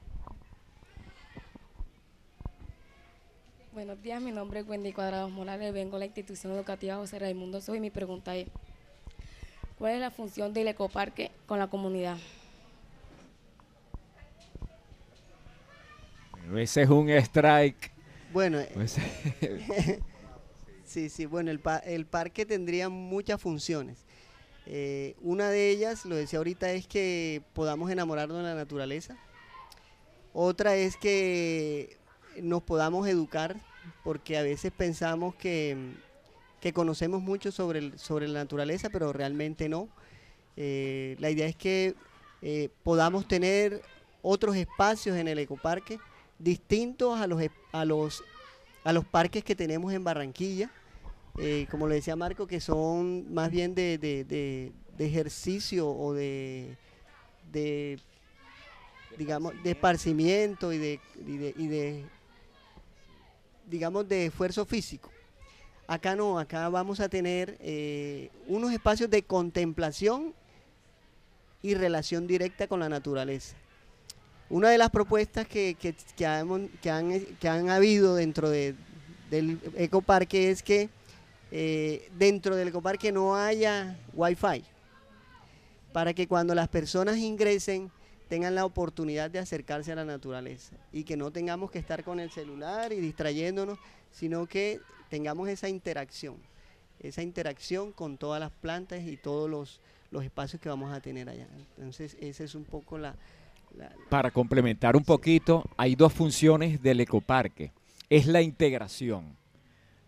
Buenos 3.77 4.01
días, 4.01 4.19
mi 4.19 4.31
nombre 4.31 4.61
es 4.61 4.67
Wendy 4.67 4.91
Cuadrados 4.91 5.29
Morales, 5.29 5.71
vengo 5.71 5.97
de 5.97 5.99
la 5.99 6.05
institución 6.07 6.51
educativa 6.53 6.95
José 6.95 7.19
Raimundo 7.19 7.61
Soy 7.61 7.77
y 7.77 7.79
mi 7.79 7.91
pregunta 7.91 8.35
es, 8.35 8.47
¿cuál 9.77 9.93
es 9.93 9.99
la 9.99 10.09
función 10.09 10.51
del 10.51 10.69
ecoparque 10.69 11.29
con 11.45 11.59
la 11.59 11.67
comunidad? 11.67 12.17
ese 16.55 16.81
es 16.81 16.89
un 16.89 17.07
strike. 17.07 17.91
Bueno, 18.33 18.57
pues, 18.73 18.97
sí, 20.83 21.09
sí, 21.09 21.27
bueno, 21.27 21.51
el, 21.51 21.61
el 21.85 22.07
parque 22.07 22.47
tendría 22.47 22.89
muchas 22.89 23.39
funciones. 23.39 24.07
Eh, 24.65 25.15
una 25.21 25.51
de 25.51 25.69
ellas, 25.69 26.03
lo 26.05 26.15
decía 26.15 26.39
ahorita, 26.39 26.71
es 26.71 26.87
que 26.87 27.43
podamos 27.53 27.91
enamorarnos 27.91 28.37
de 28.37 28.43
la 28.43 28.55
naturaleza. 28.55 29.17
Otra 30.33 30.75
es 30.75 30.97
que 30.97 31.95
nos 32.41 32.63
podamos 32.63 33.07
educar, 33.07 33.55
porque 34.03 34.37
a 34.37 34.43
veces 34.43 34.71
pensamos 34.75 35.35
que, 35.35 35.77
conocemos 36.73 37.21
mucho 37.21 37.49
sobre, 37.49 37.97
sobre 37.97 38.27
la 38.27 38.39
naturaleza, 38.39 38.89
pero 38.89 39.13
realmente 39.13 39.69
no. 39.69 39.87
Eh, 40.57 41.15
la 41.19 41.29
idea 41.29 41.47
es 41.47 41.55
que 41.55 41.95
eh, 42.41 42.67
podamos 42.83 43.25
tener 43.25 43.81
otros 44.21 44.57
espacios 44.57 45.15
en 45.15 45.29
el 45.29 45.39
ecoparque 45.39 45.97
distintos 46.39 47.21
a 47.21 47.27
los, 47.27 47.41
a 47.71 47.85
los, 47.85 48.21
a 48.83 48.91
los 48.91 49.05
parques 49.05 49.45
que 49.45 49.55
tenemos 49.55 49.93
en 49.93 50.03
Barranquilla 50.03 50.69
eh, 51.37 51.67
como 51.69 51.87
le 51.87 51.95
decía 51.95 52.15
Marco, 52.15 52.47
que 52.47 52.59
son 52.59 53.31
más 53.31 53.51
bien 53.51 53.75
de, 53.75 54.71
ejercicio 54.97 55.87
o 55.87 56.13
de, 56.13 56.75
digamos, 59.17 59.53
de 59.61 59.71
esparcimiento 59.71 60.69
de, 60.69 60.99
y 61.27 61.67
de, 61.67 62.05
digamos, 63.67 64.07
de 64.07 64.25
esfuerzo 64.27 64.65
físico. 64.65 65.11
Acá 65.87 66.15
no, 66.15 66.39
acá 66.39 66.67
vamos 66.69 66.99
a 66.99 67.07
tener 67.07 67.57
eh, 67.59 68.29
unos 68.47 68.71
espacios 68.73 69.09
de 69.09 69.23
contemplación 69.23 70.33
y 71.61 71.75
relación 71.75 72.27
directa 72.27 72.67
con 72.67 72.79
la 72.79 72.89
naturaleza. 72.89 73.55
Una 74.49 74.69
de 74.69 74.77
las 74.77 74.89
propuestas 74.89 75.47
que, 75.47 75.75
que, 75.79 75.95
que, 76.15 76.25
han, 76.25 76.69
que 76.79 77.49
han 77.49 77.69
habido 77.69 78.15
dentro 78.15 78.49
de, 78.49 78.75
del 79.29 79.59
ecoparque 79.75 80.49
es 80.51 80.63
que 80.63 80.89
eh, 81.51 82.09
dentro 82.17 82.55
del 82.55 82.69
ecoparque 82.69 83.11
no 83.11 83.35
haya 83.35 83.97
wifi, 84.13 84.63
para 85.93 86.13
que 86.13 86.27
cuando 86.27 86.53
las 86.53 86.67
personas 86.67 87.17
ingresen 87.17 87.89
tengan 88.27 88.55
la 88.55 88.65
oportunidad 88.65 89.31
de 89.31 89.39
acercarse 89.39 89.91
a 89.91 89.95
la 89.95 90.05
naturaleza 90.05 90.75
y 90.91 91.03
que 91.03 91.17
no 91.17 91.31
tengamos 91.31 91.71
que 91.71 91.79
estar 91.79 92.03
con 92.03 92.19
el 92.19 92.29
celular 92.29 92.91
y 92.91 92.99
distrayéndonos, 92.99 93.79
sino 94.11 94.45
que 94.45 94.79
tengamos 95.09 95.49
esa 95.49 95.69
interacción, 95.69 96.35
esa 96.99 97.21
interacción 97.21 97.91
con 97.91 98.17
todas 98.17 98.39
las 98.39 98.51
plantas 98.51 99.03
y 99.03 99.17
todos 99.17 99.49
los, 99.49 99.81
espacios 100.23 100.61
que 100.61 100.69
vamos 100.69 100.91
a 100.91 100.99
tener 100.99 101.29
allá. 101.29 101.47
Entonces, 101.77 102.17
esa 102.19 102.43
es 102.43 102.55
un 102.55 102.63
poco 102.63 102.97
la... 102.97 103.15
Para 104.09 104.31
complementar 104.31 104.95
un 104.95 105.03
poquito, 105.03 105.63
hay 105.77 105.95
dos 105.95 106.11
funciones 106.11 106.81
del 106.81 107.01
ecoparque. 107.01 107.71
Es 108.09 108.25
la 108.25 108.41
integración. 108.41 109.37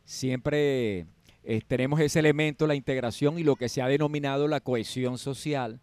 Siempre 0.05 1.05
eh, 1.43 1.61
tenemos 1.67 1.99
ese 1.99 2.19
elemento, 2.19 2.65
la 2.65 2.75
integración 2.75 3.37
y 3.37 3.43
lo 3.43 3.55
que 3.55 3.69
se 3.69 3.81
ha 3.81 3.87
denominado 3.87 4.47
la 4.47 4.61
cohesión 4.61 5.17
social. 5.17 5.79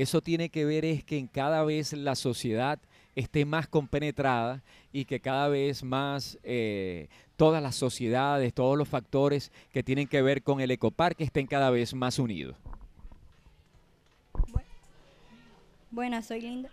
Eso 0.00 0.22
tiene 0.22 0.48
que 0.48 0.64
ver 0.64 0.86
es 0.86 1.04
que 1.04 1.18
en 1.18 1.26
cada 1.26 1.62
vez 1.62 1.92
la 1.92 2.14
sociedad 2.14 2.78
esté 3.14 3.44
más 3.44 3.68
compenetrada 3.68 4.62
y 4.94 5.04
que 5.04 5.20
cada 5.20 5.48
vez 5.48 5.82
más 5.82 6.38
eh, 6.42 7.08
todas 7.36 7.62
las 7.62 7.76
sociedades, 7.76 8.54
todos 8.54 8.78
los 8.78 8.88
factores 8.88 9.52
que 9.70 9.82
tienen 9.82 10.06
que 10.06 10.22
ver 10.22 10.42
con 10.42 10.62
el 10.62 10.70
ecoparque 10.70 11.24
estén 11.24 11.46
cada 11.46 11.68
vez 11.68 11.92
más 11.92 12.18
unidos. 12.18 12.56
Buenas, 15.90 16.24
soy 16.24 16.40
Linda. 16.40 16.70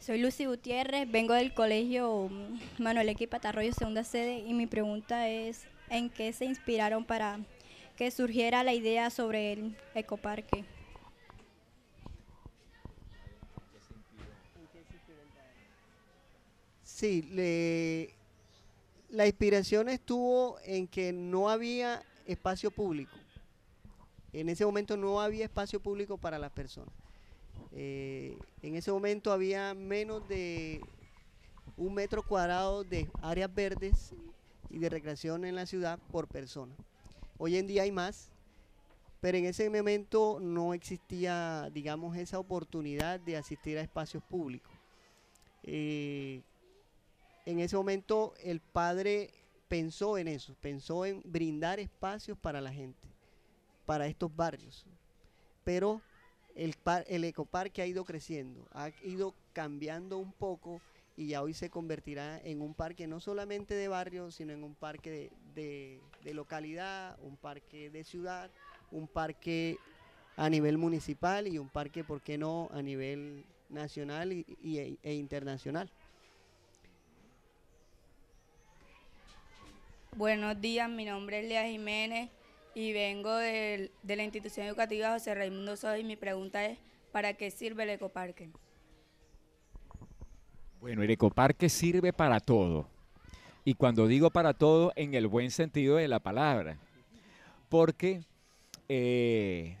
Soy 0.00 0.18
Lucy 0.18 0.46
Gutiérrez, 0.46 1.06
vengo 1.10 1.34
del 1.34 1.52
colegio 1.52 2.30
Manuel 2.78 3.10
Equipa 3.10 3.38
Arroyo, 3.42 3.74
segunda 3.74 4.04
sede, 4.04 4.38
y 4.38 4.54
mi 4.54 4.66
pregunta 4.66 5.28
es, 5.28 5.66
¿en 5.90 6.08
qué 6.08 6.32
se 6.32 6.46
inspiraron 6.46 7.04
para 7.04 7.40
que 7.98 8.10
surgiera 8.10 8.62
la 8.62 8.72
idea 8.72 9.10
sobre 9.10 9.52
el 9.52 9.76
ecoparque. 9.94 10.64
Sí, 16.98 17.22
la 19.10 19.24
inspiración 19.24 19.88
estuvo 19.88 20.58
en 20.64 20.88
que 20.88 21.12
no 21.12 21.48
había 21.48 22.02
espacio 22.26 22.72
público. 22.72 23.16
En 24.32 24.48
ese 24.48 24.66
momento 24.66 24.96
no 24.96 25.20
había 25.20 25.44
espacio 25.44 25.78
público 25.78 26.18
para 26.18 26.40
las 26.40 26.50
personas. 26.50 26.92
Eh, 27.70 28.36
en 28.62 28.74
ese 28.74 28.90
momento 28.90 29.30
había 29.30 29.74
menos 29.74 30.26
de 30.26 30.80
un 31.76 31.94
metro 31.94 32.24
cuadrado 32.24 32.82
de 32.82 33.08
áreas 33.22 33.54
verdes 33.54 34.12
y 34.68 34.78
de 34.78 34.88
recreación 34.88 35.44
en 35.44 35.54
la 35.54 35.66
ciudad 35.66 36.00
por 36.10 36.26
persona. 36.26 36.74
Hoy 37.36 37.58
en 37.58 37.68
día 37.68 37.82
hay 37.82 37.92
más, 37.92 38.28
pero 39.20 39.38
en 39.38 39.44
ese 39.44 39.70
momento 39.70 40.40
no 40.40 40.74
existía, 40.74 41.70
digamos, 41.72 42.16
esa 42.16 42.40
oportunidad 42.40 43.20
de 43.20 43.36
asistir 43.36 43.78
a 43.78 43.82
espacios 43.82 44.24
públicos. 44.24 44.72
Eh, 45.62 46.42
en 47.48 47.60
ese 47.60 47.76
momento 47.76 48.34
el 48.42 48.60
padre 48.60 49.30
pensó 49.68 50.18
en 50.18 50.28
eso, 50.28 50.54
pensó 50.60 51.06
en 51.06 51.22
brindar 51.24 51.80
espacios 51.80 52.36
para 52.36 52.60
la 52.60 52.70
gente, 52.70 53.08
para 53.86 54.06
estos 54.06 54.34
barrios. 54.36 54.84
Pero 55.64 56.02
el, 56.54 56.76
el 57.06 57.24
ecoparque 57.24 57.80
ha 57.80 57.86
ido 57.86 58.04
creciendo, 58.04 58.68
ha 58.72 58.90
ido 59.02 59.34
cambiando 59.54 60.18
un 60.18 60.30
poco 60.30 60.82
y 61.16 61.28
ya 61.28 61.42
hoy 61.42 61.54
se 61.54 61.70
convertirá 61.70 62.38
en 62.44 62.60
un 62.60 62.74
parque 62.74 63.06
no 63.06 63.18
solamente 63.18 63.74
de 63.74 63.88
barrio, 63.88 64.30
sino 64.30 64.52
en 64.52 64.62
un 64.62 64.74
parque 64.74 65.30
de, 65.54 66.00
localidad, 66.34 67.18
un 67.22 67.38
parque 67.38 67.88
de 67.88 68.04
ciudad, 68.04 68.50
un 68.90 69.08
parque 69.08 69.78
a 70.36 70.50
nivel 70.50 70.76
municipal 70.76 71.48
y 71.48 71.58
un 71.58 71.70
parque, 71.70 72.04
¿por 72.04 72.20
qué 72.20 72.36
no?, 72.36 72.68
a 72.72 72.82
nivel 72.82 73.46
nacional 73.70 74.32
y, 74.34 74.98
e, 75.02 75.14
internacional. 75.14 75.90
Buenos 80.16 80.60
días, 80.60 80.90
mi 80.90 81.04
nombre 81.04 81.40
es 81.40 81.48
Lea 81.48 81.68
Jiménez 81.68 82.30
y 82.74 82.92
vengo 82.92 83.34
de, 83.36 83.90
la 84.04 84.24
institución 84.24 84.66
educativa 84.66 85.12
José 85.12 85.34
Raimundo 85.34 85.76
Soy. 85.76 86.02
Mi 86.02 86.16
pregunta 86.16 86.64
es, 86.64 86.78
¿para 87.12 87.34
qué 87.34 87.50
sirve 87.50 87.84
el 87.84 87.90
ecoparque? 87.90 88.50
Bueno, 90.80 91.02
el 91.02 91.10
ecoparque 91.10 91.68
sirve 91.68 92.12
para 92.12 92.40
todo. 92.40 92.88
Y 93.64 93.74
cuando 93.74 94.06
digo 94.06 94.30
para 94.30 94.54
todo, 94.54 94.92
en 94.96 95.14
el 95.14 95.26
buen 95.28 95.50
sentido 95.50 95.96
de 95.96 96.08
la 96.08 96.18
palabra. 96.18 96.78
Porque 97.68 98.22
eh, 98.88 99.76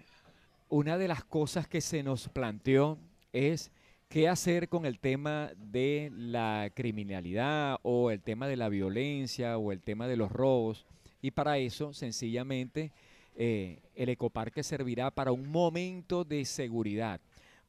una 0.68 0.98
de 0.98 1.08
las 1.08 1.24
cosas 1.24 1.66
que 1.66 1.80
se 1.80 2.02
nos 2.02 2.28
planteó 2.28 2.98
es 3.32 3.72
qué 4.08 4.26
hacer 4.26 4.68
con 4.68 4.86
el 4.86 4.98
tema 4.98 5.50
de 5.56 6.10
la 6.16 6.70
criminalidad 6.74 7.78
o 7.82 8.10
el 8.10 8.22
tema 8.22 8.48
de 8.48 8.56
la 8.56 8.68
violencia 8.68 9.58
o 9.58 9.70
el 9.70 9.82
tema 9.82 10.08
de 10.08 10.16
los 10.16 10.32
robos. 10.32 10.86
Y 11.20 11.30
para 11.32 11.58
eso, 11.58 11.92
sencillamente, 11.92 12.90
eh, 13.36 13.80
el 13.94 14.08
ecoparque 14.08 14.62
servirá 14.62 15.10
para 15.10 15.32
un 15.32 15.50
momento 15.50 16.24
de 16.24 16.44
seguridad, 16.44 17.20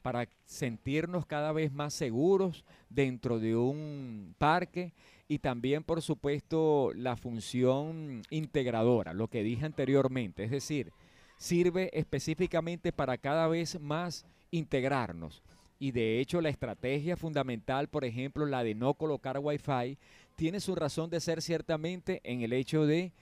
para 0.02 0.30
sentirnos 0.46 1.26
cada 1.26 1.52
vez 1.52 1.74
más 1.74 1.94
seguros 1.94 2.64
dentro 2.90 3.40
de 3.40 3.56
un 3.56 4.34
parque 4.38 4.94
y 5.28 5.40
también, 5.40 5.84
por 5.84 6.02
supuesto, 6.02 6.92
la 6.96 7.18
función 7.18 8.22
integradora, 8.30 9.14
lo 9.14 9.28
que 9.28 9.44
dije 9.44 9.66
anteriormente, 9.66 10.46
es 10.46 10.52
decir, 10.52 10.92
sirve 11.38 11.90
específicamente 11.94 12.92
para 12.92 13.18
cada 13.18 13.48
vez 13.48 13.80
más 13.80 14.26
integrarnos. 14.52 15.44
Y 15.80 15.92
de 15.92 16.20
hecho 16.20 16.42
la 16.42 16.50
estrategia 16.50 17.16
fundamental, 17.16 17.88
por 17.88 18.04
ejemplo, 18.04 18.46
la 18.46 18.64
de 18.64 18.76
no 18.76 18.94
colocar 18.94 19.40
Wi-Fi, 19.40 19.98
tiene 20.36 20.60
su 20.60 20.76
razón 20.76 21.10
de 21.10 21.22
ser 21.22 21.42
ciertamente 21.42 22.20
en 22.24 22.42
el 22.42 22.54
hecho 22.54 22.86
de 22.86 23.14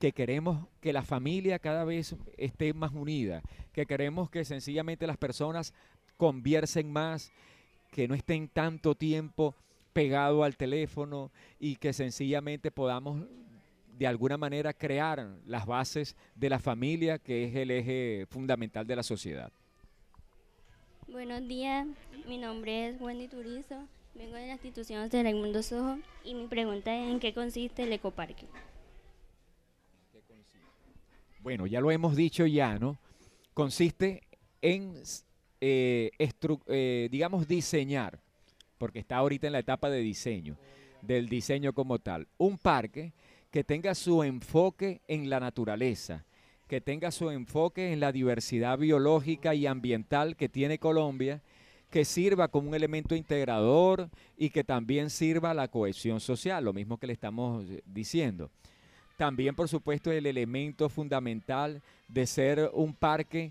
que 0.00 0.12
queremos 0.12 0.66
que 0.80 0.92
la 0.92 1.02
familia 1.02 1.58
cada 1.58 1.84
vez 1.84 2.16
esté 2.36 2.72
más 2.72 2.92
unida, 2.92 3.42
que 3.72 3.86
queremos 3.86 4.30
que 4.30 4.44
sencillamente 4.44 5.06
las 5.06 5.18
personas 5.18 5.74
conviersen 6.16 6.90
más, 6.90 7.32
que 7.92 8.08
no 8.08 8.14
estén 8.14 8.48
tanto 8.48 8.94
tiempo 8.94 9.54
pegado 9.92 10.42
al 10.42 10.56
teléfono 10.56 11.30
y 11.58 11.76
que 11.76 11.92
sencillamente 11.92 12.70
podamos 12.70 13.26
de 13.98 14.06
alguna 14.06 14.38
manera 14.38 14.72
crear 14.72 15.28
las 15.44 15.66
bases 15.66 16.16
de 16.34 16.48
la 16.48 16.58
familia, 16.58 17.18
que 17.18 17.44
es 17.44 17.54
el 17.54 17.70
eje 17.70 18.26
fundamental 18.30 18.86
de 18.86 18.96
la 18.96 19.02
sociedad. 19.02 19.52
Buenos 21.12 21.48
días, 21.48 21.88
mi 22.28 22.38
nombre 22.38 22.88
es 22.88 23.00
Wendy 23.00 23.26
Turizo, 23.26 23.88
vengo 24.14 24.36
de 24.36 24.46
la 24.46 24.52
institución 24.52 25.08
de 25.08 25.22
Raimundo 25.24 25.60
Sojo 25.60 25.98
y 26.22 26.34
mi 26.34 26.46
pregunta 26.46 26.96
es 26.96 27.10
en 27.10 27.18
qué 27.18 27.34
consiste 27.34 27.82
el 27.82 27.92
ecoparque. 27.92 28.46
Bueno, 31.40 31.66
ya 31.66 31.80
lo 31.80 31.90
hemos 31.90 32.14
dicho 32.14 32.46
ya, 32.46 32.78
¿no? 32.78 32.96
Consiste 33.54 34.22
en, 34.62 35.02
eh, 35.60 36.12
eh, 36.16 37.08
digamos, 37.10 37.48
diseñar, 37.48 38.20
porque 38.78 39.00
está 39.00 39.16
ahorita 39.16 39.48
en 39.48 39.54
la 39.54 39.58
etapa 39.58 39.90
de 39.90 39.98
diseño, 39.98 40.56
del 41.02 41.28
diseño 41.28 41.72
como 41.72 41.98
tal, 41.98 42.28
un 42.38 42.56
parque 42.56 43.12
que 43.50 43.64
tenga 43.64 43.96
su 43.96 44.22
enfoque 44.22 45.00
en 45.08 45.28
la 45.28 45.40
naturaleza, 45.40 46.24
que 46.70 46.80
tenga 46.80 47.10
su 47.10 47.30
enfoque 47.30 47.92
en 47.92 47.98
la 47.98 48.12
diversidad 48.12 48.78
biológica 48.78 49.56
y 49.56 49.66
ambiental 49.66 50.36
que 50.36 50.48
tiene 50.48 50.78
Colombia, 50.78 51.42
que 51.90 52.04
sirva 52.04 52.46
como 52.46 52.68
un 52.68 52.76
elemento 52.76 53.16
integrador 53.16 54.08
y 54.38 54.50
que 54.50 54.62
también 54.62 55.10
sirva 55.10 55.50
a 55.50 55.54
la 55.54 55.66
cohesión 55.66 56.20
social, 56.20 56.64
lo 56.64 56.72
mismo 56.72 56.96
que 56.96 57.08
le 57.08 57.12
estamos 57.12 57.68
eh, 57.68 57.82
diciendo. 57.86 58.50
También, 59.16 59.56
por 59.56 59.68
supuesto, 59.68 60.12
el 60.12 60.26
elemento 60.26 60.88
fundamental 60.88 61.82
de 62.06 62.24
ser 62.28 62.70
un 62.72 62.94
parque 62.94 63.50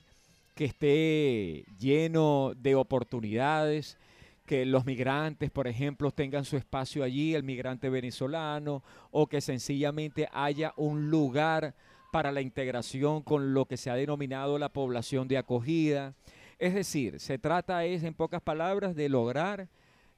que 0.55 0.63
esté 0.63 1.65
lleno 1.77 2.53
de 2.55 2.75
oportunidades, 2.75 3.97
que 4.45 4.65
los 4.65 4.85
migrantes, 4.85 5.51
por 5.51 5.67
ejemplo, 5.67 6.11
tengan 6.11 6.45
su 6.45 6.55
espacio 6.55 7.03
allí, 7.03 7.35
el 7.35 7.43
migrante 7.43 7.89
venezolano, 7.89 8.81
o 9.11 9.27
que 9.27 9.41
sencillamente 9.41 10.29
haya 10.31 10.71
un 10.77 11.09
lugar 11.09 11.75
para 12.12 12.32
la 12.32 12.42
integración 12.42 13.22
con 13.22 13.54
lo 13.54 13.66
que 13.66 13.78
se 13.78 13.89
ha 13.89 13.96
denominado 13.96 14.58
la 14.58 14.70
población 14.70 15.28
de 15.28 15.38
acogida. 15.38 16.13
Es 16.58 16.74
decir, 16.74 17.20
se 17.20 17.38
trata 17.38 17.86
es, 17.86 18.04
en 18.04 18.13
pocas 18.13 18.42
palabras, 18.42 18.96
de 18.96 19.10
lograr 19.10 19.70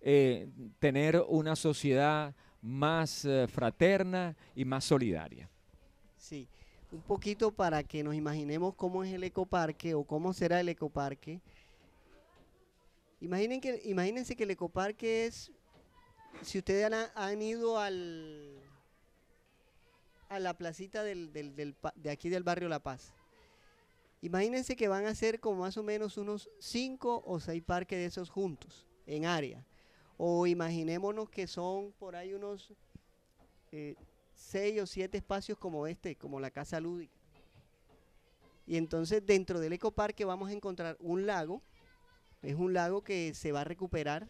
eh, 0.01 0.49
tener 0.79 1.23
una 1.27 1.55
sociedad 1.55 2.33
más 2.61 3.25
eh, 3.25 3.47
fraterna 3.47 4.35
y 4.55 4.65
más 4.65 4.83
solidaria. 4.83 5.49
Sí, 6.17 6.47
un 6.91 7.01
poquito 7.01 7.51
para 7.51 7.83
que 7.83 8.03
nos 8.03 8.15
imaginemos 8.15 8.75
cómo 8.75 9.03
es 9.03 9.13
el 9.13 9.23
ecoparque 9.23 9.93
o 9.93 10.03
cómo 10.03 10.33
será 10.33 10.59
el 10.59 10.69
ecoparque. 10.69 11.41
Imaginen 13.19 13.61
que, 13.61 13.81
imagínense 13.85 14.35
que 14.35 14.43
el 14.43 14.51
ecoparque 14.51 15.25
es, 15.27 15.51
si 16.41 16.57
ustedes 16.57 16.91
han, 17.15 17.41
ido 17.41 17.79
al, 17.79 18.59
a 20.31 20.39
la 20.39 20.53
placita 20.53 21.03
del, 21.03 21.33
de 21.33 22.09
aquí 22.09 22.29
del 22.29 22.43
barrio 22.43 22.69
La 22.69 22.79
Paz, 22.79 23.13
imagínense 24.21 24.77
que 24.77 24.87
van 24.87 25.05
a 25.05 25.13
ser 25.13 25.41
como 25.41 25.59
más 25.59 25.75
o 25.75 25.83
menos 25.83 26.17
unos 26.17 26.49
cinco 26.57 27.21
o 27.25 27.41
seis 27.41 27.61
parques 27.61 27.99
de 27.99 28.05
esos 28.05 28.29
juntos 28.29 28.87
en 29.05 29.25
área. 29.25 29.65
O 30.15 30.47
imaginémonos 30.47 31.29
que 31.29 31.47
son 31.47 31.91
por 31.99 32.15
ahí 32.15 32.33
unos 32.33 32.73
eh, 33.73 33.95
seis 34.33 34.81
o 34.81 34.85
siete 34.85 35.17
espacios 35.17 35.57
como 35.57 35.85
este, 35.85 36.15
como 36.15 36.39
la 36.39 36.49
Casa 36.49 36.79
Lúdica. 36.79 37.19
Y 38.65 38.77
entonces 38.77 39.25
dentro 39.25 39.59
del 39.59 39.73
ecoparque 39.73 40.23
vamos 40.23 40.49
a 40.49 40.53
encontrar 40.53 40.95
un 41.01 41.25
lago, 41.25 41.61
es 42.41 42.55
un 42.55 42.73
lago 42.73 43.03
que 43.03 43.33
se 43.33 43.51
va 43.51 43.61
a 43.61 43.65
recuperar. 43.65 44.29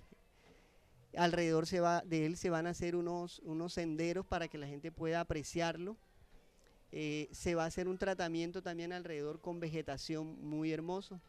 Alrededor 1.17 1.67
de 2.05 2.25
él 2.25 2.37
se 2.37 2.49
van 2.49 2.67
a 2.67 2.71
hacer 2.71 2.95
unos, 2.95 3.39
unos 3.39 3.73
senderos 3.73 4.25
para 4.25 4.47
que 4.47 4.57
la 4.57 4.67
gente 4.67 4.91
pueda 4.91 5.19
apreciarlo. 5.19 5.97
Eh, 6.93 7.29
se 7.31 7.55
va 7.55 7.63
a 7.63 7.67
hacer 7.67 7.87
un 7.87 7.97
tratamiento 7.97 8.61
también 8.61 8.93
alrededor 8.93 9.39
con 9.39 9.59
vegetación 9.59 10.41
muy 10.41 10.71
hermoso. 10.71 11.21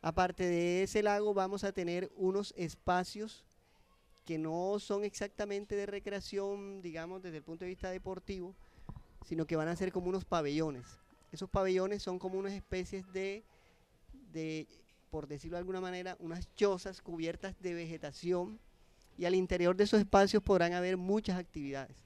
Aparte 0.00 0.44
de 0.44 0.82
ese 0.82 1.02
lago 1.02 1.34
vamos 1.34 1.64
a 1.64 1.72
tener 1.72 2.10
unos 2.16 2.54
espacios 2.56 3.44
que 4.24 4.38
no 4.38 4.78
son 4.78 5.04
exactamente 5.04 5.74
de 5.74 5.86
recreación, 5.86 6.82
digamos, 6.82 7.22
desde 7.22 7.38
el 7.38 7.42
punto 7.42 7.64
de 7.64 7.70
vista 7.70 7.90
deportivo, 7.90 8.54
sino 9.26 9.46
que 9.46 9.56
van 9.56 9.68
a 9.68 9.76
ser 9.76 9.90
como 9.90 10.08
unos 10.08 10.24
pabellones. 10.24 10.84
Esos 11.32 11.48
pabellones 11.48 12.02
son 12.02 12.18
como 12.18 12.38
unas 12.38 12.52
especies 12.52 13.10
de, 13.12 13.42
de 14.32 14.66
por 15.10 15.26
decirlo 15.26 15.56
de 15.56 15.60
alguna 15.60 15.80
manera, 15.80 16.16
unas 16.20 16.54
chozas 16.54 17.00
cubiertas 17.00 17.58
de 17.60 17.74
vegetación 17.74 18.58
y 19.18 19.24
al 19.24 19.34
interior 19.34 19.76
de 19.76 19.84
esos 19.84 19.98
espacios 20.00 20.42
podrán 20.42 20.72
haber 20.72 20.96
muchas 20.96 21.38
actividades. 21.38 21.96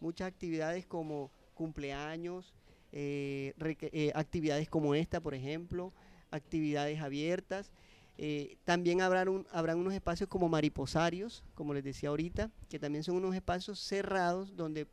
Muchas 0.00 0.26
actividades 0.26 0.84
como 0.84 1.30
cumpleaños, 1.54 2.52
eh, 2.92 3.54
eh, 3.62 4.12
actividades 4.14 4.68
como 4.68 4.94
esta, 4.94 5.20
por 5.20 5.34
ejemplo, 5.34 5.92
actividades 6.30 7.00
abiertas 7.00 7.70
eh, 8.18 8.56
también 8.64 9.02
habrán, 9.02 9.28
unos 9.28 9.92
espacios 9.92 10.28
como 10.28 10.48
mariposarios, 10.48 11.44
como 11.54 11.74
les 11.74 11.84
decía 11.84 12.08
ahorita, 12.08 12.50
que 12.68 12.78
también 12.78 13.04
son 13.04 13.16
unos 13.16 13.34
espacios 13.34 13.78
cerrados 13.78 14.56
donde 14.56 14.86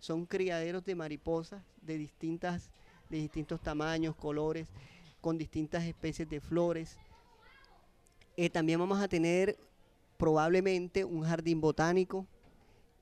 son 0.00 0.26
criaderos 0.26 0.84
de 0.84 0.96
mariposas 0.96 1.62
de, 1.80 1.96
distintas, 1.96 2.70
de 3.08 3.18
distintos 3.18 3.60
tamaños, 3.62 4.16
colores, 4.16 4.66
con 5.20 5.38
distintas 5.38 5.84
especies 5.84 6.28
de 6.28 6.40
flores. 6.40 6.98
También 8.52 8.80
vamos 8.80 9.00
a 9.00 9.08
tener 9.08 9.56
probablemente 10.16 11.04
un 11.04 11.22
jardín 11.24 11.60
botánico 11.60 12.26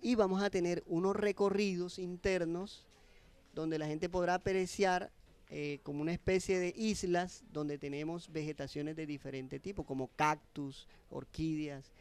y 0.01 0.15
vamos 0.17 0.43
a 0.43 0.51
tener 0.51 0.83
unos 0.87 1.17
recorridos 1.17 1.99
internos 1.99 2.87
donde 3.55 3.79
la 3.79 3.87
gente 3.87 4.09
podrá 4.09 4.35
apreciar 4.35 5.11
eh, 5.51 5.79
como 5.83 6.03
una 6.03 6.13
especie 6.13 6.59
de 6.59 6.75
islas 6.77 7.45
donde 7.53 7.79
tenemos 7.79 8.33
vegetaciones 8.33 8.97
de 8.97 9.07
diferente 9.07 9.61
tipo, 9.61 9.85
como 9.85 10.09
cactus, 10.17 10.89
orquídeas. 11.11 11.93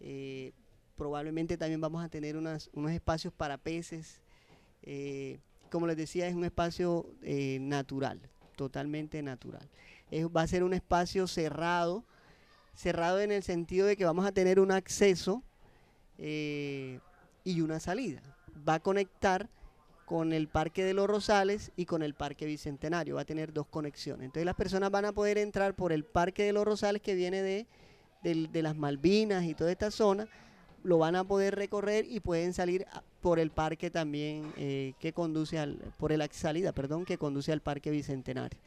Eh, 0.00 0.52
probablemente 0.96 1.58
también 1.58 1.80
vamos 1.80 2.04
a 2.04 2.08
tener 2.08 2.36
unos 2.36 2.68
espacios 2.90 3.32
para 3.32 3.58
peces. 3.58 4.20
Eh, 4.82 5.40
como 5.70 5.86
les 5.86 5.96
decía, 5.96 6.26
es 6.28 6.34
un 6.34 6.44
espacio 6.44 7.06
natural, 7.60 8.20
totalmente 8.56 9.22
natural. 9.22 9.68
va 10.34 10.42
a 10.42 10.46
ser 10.46 10.62
un 10.62 10.72
espacio 10.72 11.26
cerrado, 11.26 12.04
cerrado 12.76 13.20
en 13.20 13.32
el 13.32 13.42
sentido 13.42 13.86
de 13.86 13.96
que 13.96 14.04
vamos 14.04 14.26
a 14.26 14.32
tener 14.32 14.60
un 14.60 14.70
acceso 14.70 15.42
y 16.18 17.60
una 17.60 17.80
salida. 17.80 18.22
Va 18.66 18.74
a 18.74 18.80
conectar 18.80 19.48
con 20.06 20.32
el 20.32 20.46
Parque 20.46 20.84
de 20.84 20.94
los 20.94 21.08
Rosales 21.08 21.72
y 21.76 21.84
con 21.84 22.02
el 22.02 22.14
Parque 22.14 22.46
Bicentenario. 22.46 23.16
Va 23.16 23.22
a 23.22 23.26
tener 23.26 23.52
dos 23.52 23.66
conexiones. 23.66 24.26
Entonces 24.26 24.46
las 24.46 24.54
personas 24.54 24.90
van 24.90 25.04
a 25.04 25.12
poder 25.12 25.36
entrar 25.36 25.74
por 25.74 25.92
el 25.92 26.04
Parque 26.04 26.44
de 26.44 26.52
los 26.52 26.64
Rosales 26.64 27.02
que 27.02 27.14
viene 27.14 27.42
de, 27.42 28.62
las 28.62 28.76
Malvinas 28.76 29.44
y 29.44 29.54
toda 29.54 29.72
esta 29.72 29.90
zona. 29.90 30.28
Lo 30.84 30.98
van 30.98 31.16
a 31.16 31.24
poder 31.24 31.56
recorrer 31.56 32.06
y 32.08 32.20
pueden 32.20 32.54
salir 32.54 32.86
por 33.20 33.40
el 33.40 33.50
parque 33.50 33.90
también 33.90 34.52
eh, 34.56 34.92
que 35.00 35.12
conduce 35.12 35.58
al, 35.58 35.78
por 35.98 36.12
la 36.12 36.28
salida, 36.30 36.70
perdón, 36.70 37.04
que 37.04 37.18
conduce 37.18 37.50
al 37.50 37.60
Parque 37.60 37.90
Bicentenario. 37.90 38.60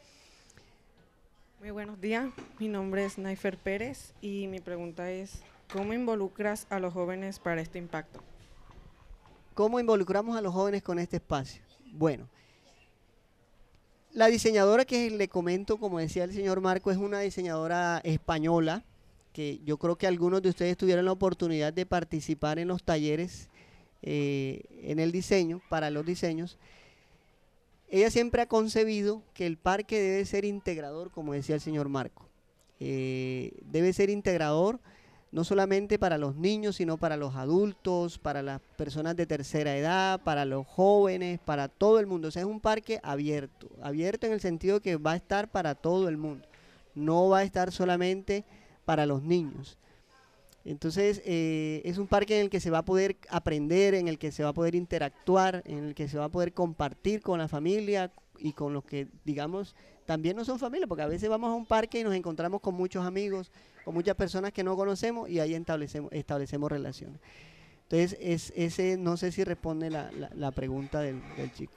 Muy 1.59 1.71
buenos 1.71 1.99
días, 1.99 2.29
mi 2.57 2.69
nombre 2.69 3.03
es 3.03 3.17
Naifer 3.17 3.57
Pérez 3.57 4.13
y 4.21 4.47
mi 4.47 4.61
pregunta 4.61 5.11
es, 5.11 5.41
¿cómo 5.73 5.93
involucras 5.93 6.65
a 6.69 6.79
los 6.79 6.93
jóvenes 6.93 7.37
para 7.37 7.59
este 7.59 7.77
impacto? 7.77 8.21
¿Cómo 9.55 9.77
involucramos 9.77 10.37
a 10.37 10.41
los 10.41 10.53
jóvenes 10.53 10.81
con 10.81 10.99
este 10.99 11.17
espacio? 11.17 11.61
Bueno, 11.91 12.29
la 14.13 14.27
diseñadora 14.27 14.85
que 14.85 15.09
le 15.11 15.27
comento, 15.27 15.75
como 15.75 15.99
decía 15.99 16.23
el 16.23 16.31
señor 16.31 16.61
Marco, 16.61 16.91
es 16.91 16.97
una 16.97 17.19
diseñadora 17.19 17.99
española, 18.05 18.85
que 19.33 19.59
yo 19.65 19.77
creo 19.77 19.97
que 19.97 20.07
algunos 20.07 20.41
de 20.41 20.47
ustedes 20.47 20.77
tuvieron 20.77 21.03
la 21.03 21.11
oportunidad 21.11 21.73
de 21.73 21.85
participar 21.85 22.57
en 22.59 22.69
los 22.69 22.83
talleres 22.83 23.49
eh, 24.01 24.61
en 24.83 24.99
el 24.99 25.11
diseño, 25.11 25.61
para 25.67 25.89
los 25.89 26.05
diseños. 26.05 26.57
Ella 27.89 28.11
siempre 28.11 28.41
ha 28.41 28.47
concebido 28.47 29.23
que 29.33 29.47
el 29.47 29.57
parque 29.57 29.99
debe 29.99 30.25
ser 30.25 30.45
integrador, 30.45 31.11
como 31.11 31.33
decía 31.33 31.55
el 31.55 31.61
señor 31.61 31.89
Marco. 31.89 32.27
eh, 32.79 33.51
debe 33.65 33.91
ser 33.91 34.09
integrador 34.09 34.79
no 35.31 35.43
solamente 35.43 35.99
para 35.99 36.17
los 36.17 36.35
niños, 36.35 36.77
sino 36.77 36.97
para 36.97 37.17
los 37.17 37.35
adultos, 37.35 38.17
para 38.17 38.41
las 38.41 38.61
personas 38.77 39.15
de 39.15 39.25
tercera 39.27 39.77
edad, 39.77 40.21
para 40.23 40.45
los 40.45 40.65
jóvenes, 40.65 41.39
para 41.39 41.67
todo 41.67 41.99
el 41.99 42.07
mundo. 42.07 42.29
O 42.29 42.31
sea, 42.31 42.41
es 42.41 42.47
un 42.47 42.59
parque 42.59 42.99
abierto, 43.03 43.69
abierto 43.81 44.25
en 44.27 44.33
el 44.33 44.41
sentido 44.41 44.81
que 44.81 44.95
va 44.95 45.11
a 45.11 45.17
estar 45.17 45.51
para 45.51 45.75
todo 45.75 46.09
el 46.09 46.17
mundo, 46.17 46.47
no 46.95 47.29
va 47.29 47.39
a 47.39 47.43
estar 47.43 47.71
solamente 47.71 48.43
para 48.85 49.05
los 49.05 49.21
niños. 49.21 49.77
Entonces, 50.65 51.21
eh, 51.25 51.81
es 51.85 51.97
un 51.97 52.07
parque 52.07 52.35
en 52.35 52.43
el 52.43 52.49
que 52.49 52.59
se 52.59 52.69
va 52.69 52.79
a 52.79 52.85
poder 52.85 53.17
aprender, 53.29 53.93
en 53.93 54.07
el 54.07 54.17
que 54.17 54.31
se 54.31 54.43
va 54.43 54.49
a 54.49 54.53
poder 54.53 54.75
interactuar, 54.75 55.63
en 55.65 55.85
el 55.85 55.95
que 55.95 56.07
se 56.07 56.17
va 56.17 56.25
a 56.25 56.29
poder 56.29 56.53
compartir 56.53 57.21
con 57.21 57.39
la 57.39 57.47
familia 57.47 58.11
y 58.37 58.53
con 58.53 58.73
los 58.73 58.83
que, 58.83 59.07
digamos, 59.25 59.75
también 60.05 60.35
no 60.35 60.43
son 60.43 60.59
familia, 60.59 60.87
porque 60.87 61.03
a 61.03 61.07
veces 61.07 61.29
vamos 61.29 61.51
a 61.51 61.53
un 61.53 61.65
parque 61.65 61.99
y 61.99 62.03
nos 62.03 62.13
encontramos 62.13 62.61
con 62.61 62.75
muchos 62.75 63.05
amigos, 63.05 63.51
con 63.85 63.93
muchas 63.93 64.15
personas 64.15 64.51
que 64.51 64.63
no 64.63 64.75
conocemos 64.75 65.29
y 65.29 65.39
ahí 65.39 65.53
establecemos, 65.53 66.11
establecemos 66.11 66.71
relaciones. 66.71 67.19
Entonces, 67.83 68.17
es, 68.21 68.53
ese 68.55 68.97
no 68.97 69.17
sé 69.17 69.31
si 69.31 69.43
responde 69.43 69.89
la, 69.89 70.51
pregunta 70.51 70.99
del, 71.01 71.21
chico. 71.53 71.73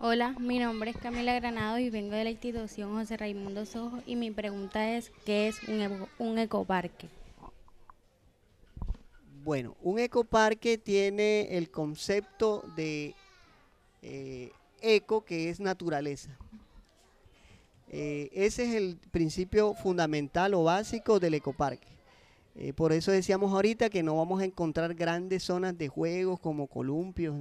Hola, 0.00 0.34
mi 0.40 0.58
nombre 0.58 0.90
es 0.90 0.96
Camila 0.96 1.34
Granado 1.34 1.78
y 1.78 1.90
vengo 1.90 2.14
de 2.14 2.24
la 2.24 2.30
institución 2.30 2.92
José 2.92 3.16
Raimundo 3.16 3.64
Sojo 3.64 4.00
y 4.06 4.16
mi 4.16 4.30
pregunta 4.32 4.96
es, 4.96 5.12
¿qué 5.24 5.48
es 5.48 5.62
un, 5.68 6.06
un 6.18 6.38
ecoparque? 6.38 7.08
Bueno, 9.44 9.76
un 9.82 9.98
ecoparque 9.98 10.78
tiene 10.78 11.56
el 11.56 11.68
concepto 11.70 12.62
de 12.76 13.14
eh, 14.02 14.52
eco, 14.80 15.24
que 15.24 15.48
es 15.50 15.58
naturaleza. 15.58 16.36
Eh, 17.88 18.30
ese 18.32 18.64
es 18.64 18.74
el 18.76 18.98
principio 19.10 19.74
fundamental 19.74 20.54
o 20.54 20.62
básico 20.62 21.18
del 21.18 21.34
ecoparque. 21.34 21.88
Eh, 22.54 22.72
por 22.72 22.92
eso 22.92 23.10
decíamos 23.10 23.52
ahorita 23.52 23.90
que 23.90 24.04
no 24.04 24.16
vamos 24.16 24.40
a 24.40 24.44
encontrar 24.44 24.94
grandes 24.94 25.42
zonas 25.42 25.76
de 25.76 25.88
juegos 25.88 26.38
como 26.38 26.68
columpios 26.68 27.34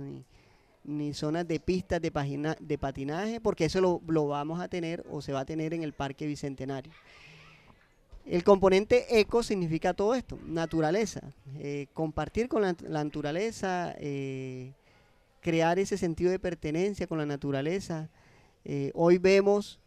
ni, 0.83 1.13
zonas 1.13 1.47
de 1.47 1.59
pistas 1.59 2.01
de, 2.01 2.55
de 2.59 2.77
patinaje, 2.79 3.39
porque 3.39 3.65
eso 3.65 3.79
lo, 3.79 4.27
vamos 4.27 4.59
a 4.59 4.67
tener 4.67 5.05
o 5.11 5.21
se 5.21 5.33
va 5.33 5.41
a 5.41 5.45
tener 5.45 5.75
en 5.75 5.83
el 5.83 5.93
Parque 5.93 6.25
Bicentenario. 6.25 6.91
El 8.25 8.43
componente 8.43 9.19
eco 9.19 9.43
significa 9.43 9.93
todo 9.93 10.15
esto, 10.15 10.39
naturaleza, 10.45 11.21
eh, 11.57 11.87
compartir 11.93 12.47
con 12.47 12.61
la, 12.61 12.75
naturaleza, 13.03 13.95
crear 15.41 15.79
ese 15.79 15.97
sentido 15.97 16.31
de 16.31 16.39
pertenencia 16.39 17.07
con 17.07 17.17
la 17.17 17.25
naturaleza. 17.25 18.09
hoy 18.93 19.17
vemos 19.17 19.81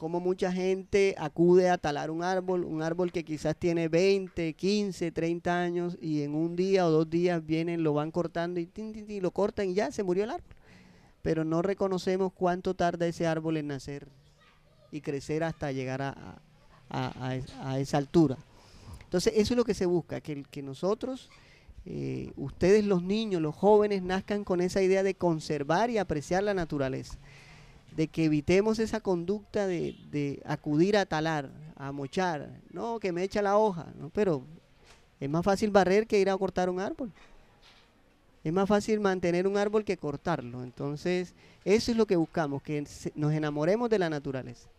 como 0.00 0.18
mucha 0.18 0.50
gente 0.50 1.14
acude 1.18 1.68
a 1.68 1.76
talar 1.76 2.10
un 2.10 2.22
árbol, 2.22 2.64
un 2.64 2.80
árbol 2.80 3.12
que 3.12 3.22
quizás 3.22 3.54
tiene 3.54 3.88
20, 3.88 4.54
15, 4.54 5.12
30 5.12 5.60
años 5.60 5.98
y 6.00 6.22
en 6.22 6.34
un 6.34 6.56
día 6.56 6.86
o 6.86 6.90
dos 6.90 7.10
días 7.10 7.44
vienen, 7.44 7.82
lo 7.82 7.92
van 7.92 8.10
cortando 8.10 8.60
y, 8.60 9.20
lo 9.20 9.30
cortan 9.30 9.68
y 9.68 9.74
ya 9.74 9.92
se 9.92 10.02
murió 10.02 10.24
el 10.24 10.30
árbol. 10.30 10.56
Pero 11.20 11.44
no 11.44 11.60
reconocemos 11.60 12.32
cuánto 12.32 12.72
tarda 12.72 13.06
ese 13.06 13.26
árbol 13.26 13.58
en 13.58 13.66
nacer 13.66 14.08
y 14.90 15.02
crecer 15.02 15.44
hasta 15.44 15.70
llegar 15.70 16.00
a, 16.00 16.40
esa 17.78 17.98
altura. 17.98 18.36
Entonces 19.04 19.32
eso 19.36 19.54
es 19.54 19.56
lo 19.56 19.64
que 19.64 19.74
se 19.74 19.86
busca, 19.86 20.20
que, 20.20 20.62
nosotros, 20.62 21.28
eh, 21.84 22.32
ustedes 22.36 22.84
los 22.84 23.02
niños, 23.02 23.42
los 23.42 23.54
jóvenes, 23.54 24.02
nazcan 24.02 24.44
con 24.44 24.60
esa 24.60 24.82
idea 24.82 25.02
de 25.02 25.14
conservar 25.14 25.90
y 25.90 25.98
apreciar 25.98 26.42
la 26.42 26.54
naturaleza 26.54 27.18
de 27.96 28.08
que 28.08 28.24
evitemos 28.24 28.78
esa 28.78 29.00
conducta 29.00 29.66
de, 29.66 30.40
acudir 30.44 30.96
a 30.96 31.06
talar, 31.06 31.50
a 31.76 31.92
mochar, 31.92 32.50
no, 32.72 33.00
que 33.00 33.12
me 33.12 33.24
echa 33.24 33.42
la 33.42 33.58
hoja, 33.58 33.86
¿no? 33.98 34.10
pero 34.10 34.44
es 35.18 35.28
más 35.28 35.44
fácil 35.44 35.70
barrer 35.70 36.06
que 36.06 36.20
ir 36.20 36.30
a 36.30 36.36
cortar 36.36 36.70
un 36.70 36.80
árbol. 36.80 37.12
Es 38.42 38.52
más 38.52 38.68
fácil 38.68 39.00
mantener 39.00 39.46
un 39.46 39.58
árbol 39.58 39.84
que 39.84 39.98
cortarlo. 39.98 40.62
Entonces, 40.62 41.34
eso 41.66 41.90
es 41.90 41.96
lo 41.98 42.06
que 42.06 42.16
buscamos, 42.16 42.62
que 42.62 42.86
nos 43.14 43.32
enamoremos 43.34 43.90
de 43.90 43.98
la 43.98 44.08
naturaleza. 44.08 44.70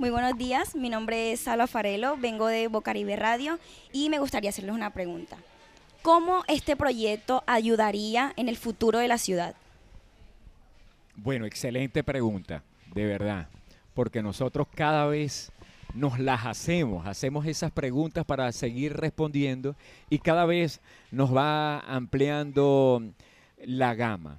Muy 0.00 0.08
buenos 0.08 0.38
días, 0.38 0.74
mi 0.74 0.88
nombre 0.88 1.30
es 1.30 1.40
Salva 1.40 1.66
Farelo, 1.66 2.16
vengo 2.16 2.46
de 2.46 2.68
Bocaribe 2.68 3.16
Radio 3.16 3.58
y 3.92 4.08
me 4.08 4.18
gustaría 4.18 4.48
hacerles 4.48 4.74
una 4.74 4.94
pregunta. 4.94 5.36
¿Cómo 6.00 6.42
este 6.48 6.74
proyecto 6.74 7.44
ayudaría 7.46 8.32
en 8.36 8.48
el 8.48 8.56
futuro 8.56 8.98
de 8.98 9.08
la 9.08 9.18
ciudad? 9.18 9.54
Bueno, 11.16 11.44
excelente 11.44 12.02
pregunta, 12.02 12.62
de 12.94 13.04
verdad, 13.04 13.48
porque 13.92 14.22
nosotros 14.22 14.68
cada 14.74 15.04
vez 15.04 15.52
nos 15.92 16.18
las 16.18 16.46
hacemos, 16.46 17.06
hacemos 17.06 17.44
esas 17.44 17.70
preguntas 17.70 18.24
para 18.24 18.50
seguir 18.52 18.96
respondiendo 18.96 19.76
y 20.08 20.20
cada 20.20 20.46
vez 20.46 20.80
nos 21.10 21.36
va 21.36 21.80
ampliando 21.80 23.02
la 23.62 23.94
gama. 23.94 24.38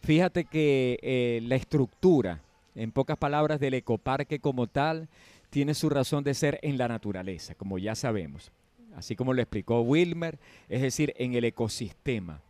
Fíjate 0.00 0.46
que 0.46 0.98
eh, 1.02 1.40
la 1.42 1.56
estructura, 1.56 2.40
en 2.74 2.92
pocas 2.92 3.16
palabras, 3.16 3.60
del 3.60 3.74
ecoparque 3.74 4.38
como 4.38 4.66
tal, 4.66 5.08
tiene 5.50 5.74
su 5.74 5.88
razón 5.90 6.24
de 6.24 6.34
ser 6.34 6.58
en 6.62 6.78
la 6.78 6.88
naturaleza, 6.88 7.54
como 7.54 7.78
ya 7.78 7.94
sabemos, 7.94 8.50
así 8.96 9.16
como 9.16 9.34
lo 9.34 9.42
explicó 9.42 9.80
Wilmer, 9.82 10.38
es 10.68 10.82
decir, 10.82 11.14
en 11.16 11.34
el 11.34 11.44
ecosistema 11.44 12.40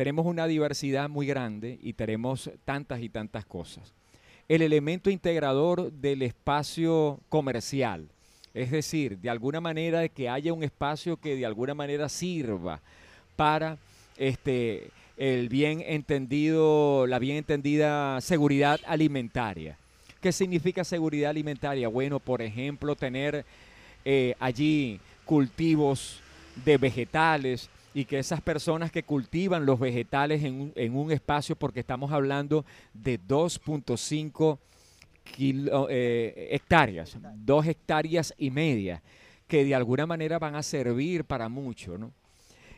tenemos 0.00 0.24
una 0.24 0.46
diversidad 0.46 1.10
muy 1.10 1.26
grande 1.26 1.78
y 1.82 1.92
tenemos 1.92 2.50
tantas 2.64 3.02
y 3.02 3.10
tantas 3.10 3.44
cosas. 3.44 3.92
El 4.48 4.62
elemento 4.62 5.10
integrador 5.10 5.92
del 5.92 6.22
espacio 6.22 7.20
comercial, 7.28 8.08
es 8.54 8.70
decir, 8.70 9.18
de 9.18 9.28
alguna 9.28 9.60
manera 9.60 10.08
que 10.08 10.30
haya 10.30 10.54
un 10.54 10.64
espacio 10.64 11.18
que 11.18 11.36
de 11.36 11.44
alguna 11.44 11.74
manera 11.74 12.08
sirva 12.08 12.80
para 13.36 13.76
este, 14.16 14.88
el 15.20 15.50
bien 15.50 15.84
entendido, 15.86 17.06
la 17.06 17.18
bien 17.18 17.36
entendida 17.36 18.22
seguridad 18.22 18.80
alimentaria. 18.86 19.76
¿Qué 20.22 20.32
significa 20.32 20.82
seguridad 20.82 21.28
alimentaria? 21.28 21.88
Bueno, 21.88 22.20
por 22.20 22.40
ejemplo, 22.40 22.96
tener 22.96 23.44
eh, 24.06 24.34
allí 24.40 24.98
cultivos 25.26 26.20
de 26.64 26.78
vegetales, 26.78 27.68
y 27.92 28.06
que 28.06 28.18
esas 28.18 28.40
personas 28.40 28.90
que 28.92 29.02
cultivan 29.02 29.66
los 29.66 29.78
vegetales 29.78 30.42
en 30.44 30.54
un, 30.54 30.72
en 30.74 30.96
un 30.96 31.12
espacio, 31.12 31.54
porque 31.54 31.80
estamos 31.80 32.12
hablando 32.12 32.64
de 32.94 33.20
2.5 33.20 34.58
eh, 35.38 36.48
hectáreas, 36.50 37.18
dos 37.34 37.66
hectáreas 37.66 38.32
y 38.38 38.50
media, 38.50 39.02
que 39.46 39.64
de 39.64 39.74
alguna 39.74 40.06
manera 40.06 40.38
van 40.38 40.54
a 40.54 40.62
servir 40.62 41.24
para 41.24 41.48
mucho, 41.50 41.98
¿no? 41.98 42.10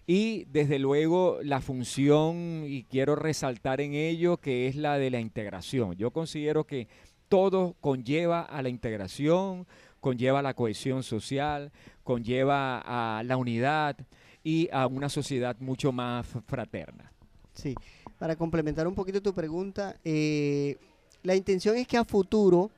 Y 0.07 0.45
desde 0.47 0.79
luego 0.79 1.39
la 1.43 1.61
función, 1.61 2.65
y 2.67 2.85
quiero 2.85 3.15
resaltar 3.15 3.81
en 3.81 3.95
ello, 3.95 4.37
que 4.37 4.67
es 4.67 4.77
la 4.77 4.99
de 4.99 5.11
la 5.11 5.21
integración. 5.21 5.95
Yo 5.95 6.11
considero 6.11 6.65
que 6.65 6.89
todo 7.29 7.77
conlleva 7.81 8.43
a 8.43 8.63
la 8.63 8.69
integración, 8.69 9.67
conlleva 10.01 10.41
a 10.41 10.43
la 10.43 10.55
cohesión 10.55 11.03
social, 11.03 11.71
conlleva 12.03 12.83
a 12.85 13.23
la 13.23 13.37
unidad, 13.37 13.97
y 14.45 14.69
a 14.73 14.87
una 14.87 15.09
sociedad 15.09 15.57
mucho 15.61 15.93
más 15.93 16.27
fraterna. 16.47 17.13
Sí, 17.55 17.75
para 18.19 18.37
complementar 18.37 18.87
un 18.87 18.95
poquito 18.95 19.21
tu 19.23 19.33
pregunta, 19.33 19.97
eh, 20.05 20.77
la 21.23 21.37
intención 21.37 21.77
es 21.77 21.87
que 21.87 21.97
a 21.97 22.05
futuro, 22.05 22.71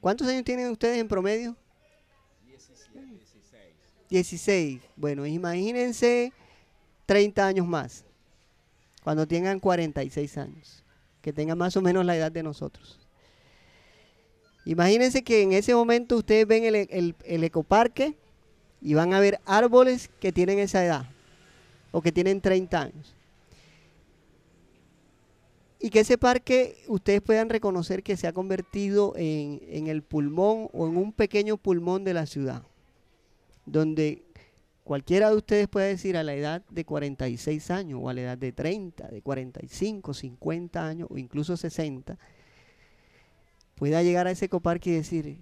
¿cuántos 0.00 0.28
años 0.28 0.44
tienen 0.44 0.70
ustedes 0.70 0.98
en 0.98 1.08
promedio? 1.08 1.56
17, 4.14 4.62
16. 4.62 4.80
16. 4.80 4.80
Bueno, 4.96 5.26
imagínense 5.26 6.32
30 7.06 7.46
años 7.46 7.66
más, 7.66 8.04
cuando 9.02 9.26
tengan 9.26 9.58
46 9.58 10.38
años, 10.38 10.84
que 11.20 11.32
tengan 11.32 11.58
más 11.58 11.76
o 11.76 11.82
menos 11.82 12.04
la 12.04 12.16
edad 12.16 12.30
de 12.30 12.42
nosotros. 12.42 13.00
Imagínense 14.64 15.22
que 15.22 15.42
en 15.42 15.52
ese 15.52 15.74
momento 15.74 16.16
ustedes 16.16 16.46
ven 16.46 16.64
el, 16.64 16.74
el, 16.74 17.14
el 17.24 17.44
ecoparque 17.44 18.14
y 18.80 18.94
van 18.94 19.12
a 19.12 19.20
ver 19.20 19.40
árboles 19.44 20.08
que 20.20 20.32
tienen 20.32 20.58
esa 20.58 20.84
edad 20.84 21.06
o 21.90 22.00
que 22.00 22.12
tienen 22.12 22.40
30 22.40 22.80
años. 22.80 23.14
Y 25.80 25.90
que 25.90 26.00
ese 26.00 26.16
parque 26.16 26.82
ustedes 26.88 27.20
puedan 27.20 27.50
reconocer 27.50 28.02
que 28.02 28.16
se 28.16 28.26
ha 28.26 28.32
convertido 28.32 29.12
en, 29.16 29.60
en 29.68 29.86
el 29.88 30.02
pulmón 30.02 30.68
o 30.72 30.86
en 30.86 30.96
un 30.96 31.12
pequeño 31.12 31.58
pulmón 31.58 32.04
de 32.04 32.14
la 32.14 32.24
ciudad, 32.24 32.62
donde 33.66 34.24
cualquiera 34.84 35.30
de 35.30 35.36
ustedes 35.36 35.68
puede 35.68 35.88
decir 35.88 36.16
a 36.16 36.22
la 36.22 36.34
edad 36.34 36.62
de 36.70 36.84
46 36.84 37.70
años 37.70 38.00
o 38.02 38.08
a 38.08 38.14
la 38.14 38.22
edad 38.22 38.38
de 38.38 38.52
30, 38.52 39.08
de 39.08 39.22
45, 39.22 40.14
50 40.14 40.86
años 40.86 41.08
o 41.10 41.18
incluso 41.18 41.56
60, 41.56 42.18
pueda 43.74 44.02
llegar 44.02 44.26
a 44.26 44.30
ese 44.30 44.48
coparque 44.48 44.90
y 44.90 44.94
decir, 44.94 45.38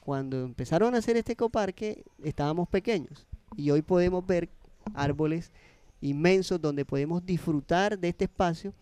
cuando 0.00 0.42
empezaron 0.42 0.94
a 0.94 0.98
hacer 0.98 1.16
este 1.16 1.32
ecoparque 1.32 2.04
estábamos 2.24 2.68
pequeños 2.68 3.26
y 3.56 3.70
hoy 3.70 3.82
podemos 3.82 4.26
ver 4.26 4.48
árboles 4.94 5.52
inmensos 6.00 6.60
donde 6.60 6.84
podemos 6.84 7.24
disfrutar 7.26 7.98
de 7.98 8.08
este 8.08 8.24
espacio 8.24 8.72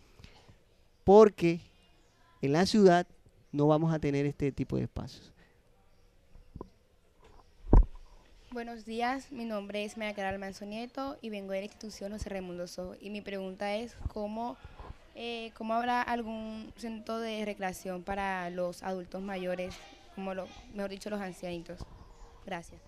porque 1.03 1.61
en 2.43 2.53
la 2.53 2.67
ciudad 2.67 3.07
no 3.53 3.67
vamos 3.67 3.93
a 3.93 3.99
tener 3.99 4.27
este 4.27 4.53
tipo 4.53 4.77
de 4.77 4.85
espacios. 4.85 5.33
Buenos 8.57 8.87
días, 8.87 9.31
mi 9.33 9.45
nombre 9.45 9.85
es 9.85 9.99
María 9.99 10.15
Clara 10.15 10.31
Almanzo 10.31 10.65
Nieto 10.65 11.19
y 11.21 11.29
vengo 11.29 11.53
de 11.53 11.59
la 11.59 11.65
institución 11.67 12.13
José 12.13 12.31
Raimundo. 12.31 12.65
Y 13.03 13.11
mi 13.11 13.21
pregunta 13.21 13.77
es, 13.77 13.95
¿cómo, 14.15 14.57
eh, 15.15 15.51
¿cómo 15.59 15.75
habrá 15.75 16.01
algún 16.01 16.73
centro 16.79 17.19
de 17.19 17.45
recreación 17.45 18.03
para 18.03 18.49
los 18.49 18.83
adultos 18.83 19.21
mayores, 19.21 19.75
como 20.15 20.33
lo, 20.33 20.49
mejor 20.73 20.89
dicho, 20.89 21.11
los 21.11 21.21
ancianitos? 21.21 21.81
Gracias. 22.47 22.81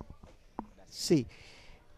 Sí. 0.89 1.27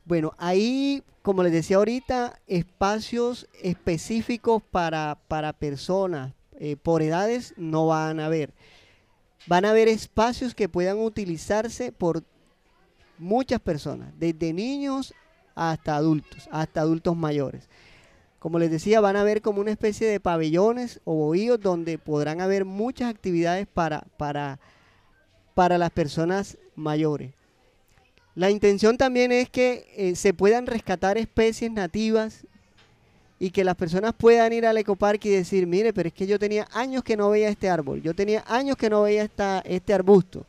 Bueno, 0.04 0.34
ahí, 0.36 1.04
como 1.22 1.44
les 1.44 1.52
decía 1.52 1.76
ahorita, 1.76 2.40
espacios 2.48 3.46
específicos 3.62 4.64
para, 4.68 5.16
para 5.28 5.52
personas 5.52 6.32
eh, 6.58 6.74
por 6.74 7.02
edades 7.02 7.54
no 7.56 7.86
van 7.86 8.18
a 8.18 8.26
haber. 8.26 8.52
Van 9.46 9.64
a 9.64 9.70
haber 9.70 9.86
espacios 9.86 10.56
que 10.56 10.68
puedan 10.68 10.98
utilizarse 10.98 11.92
por 11.92 12.24
muchas 13.20 13.60
personas, 13.60 14.12
desde 14.18 14.52
niños 14.52 15.14
hasta 15.54 15.94
adultos, 15.94 16.48
hasta 16.50 16.80
adultos 16.80 17.16
mayores. 17.16 17.68
Como 18.38 18.58
les 18.58 18.70
decía, 18.70 19.00
van 19.00 19.16
a 19.16 19.20
haber 19.20 19.42
como 19.42 19.60
una 19.60 19.70
especie 19.70 20.08
de 20.08 20.18
pabellones 20.18 21.00
o 21.04 21.14
bohíos 21.14 21.60
donde 21.60 21.98
podrán 21.98 22.40
haber 22.40 22.64
muchas 22.64 23.10
actividades 23.10 23.66
para, 23.66 24.06
para, 24.16 24.58
para 25.54 25.76
las 25.76 25.90
personas 25.90 26.56
mayores. 26.74 27.32
La 28.34 28.50
intención 28.50 28.96
también 28.96 29.32
es 29.32 29.50
que 29.50 29.86
eh, 29.96 30.16
se 30.16 30.32
puedan 30.32 30.66
rescatar 30.66 31.18
especies 31.18 31.70
nativas 31.70 32.46
y 33.38 33.50
que 33.50 33.64
las 33.64 33.74
personas 33.74 34.14
puedan 34.16 34.52
ir 34.52 34.64
al 34.64 34.78
ecoparque 34.78 35.28
y 35.28 35.32
decir, 35.32 35.66
mire, 35.66 35.92
pero 35.92 36.08
es 36.08 36.14
que 36.14 36.26
yo 36.26 36.38
tenía 36.38 36.66
años 36.72 37.02
que 37.02 37.16
no 37.16 37.28
veía 37.28 37.48
este 37.48 37.68
árbol, 37.68 38.00
yo 38.00 38.14
tenía 38.14 38.44
años 38.46 38.76
que 38.76 38.88
no 38.88 39.02
veía 39.02 39.24
esta, 39.24 39.60
este 39.66 39.92
arbusto, 39.92 40.46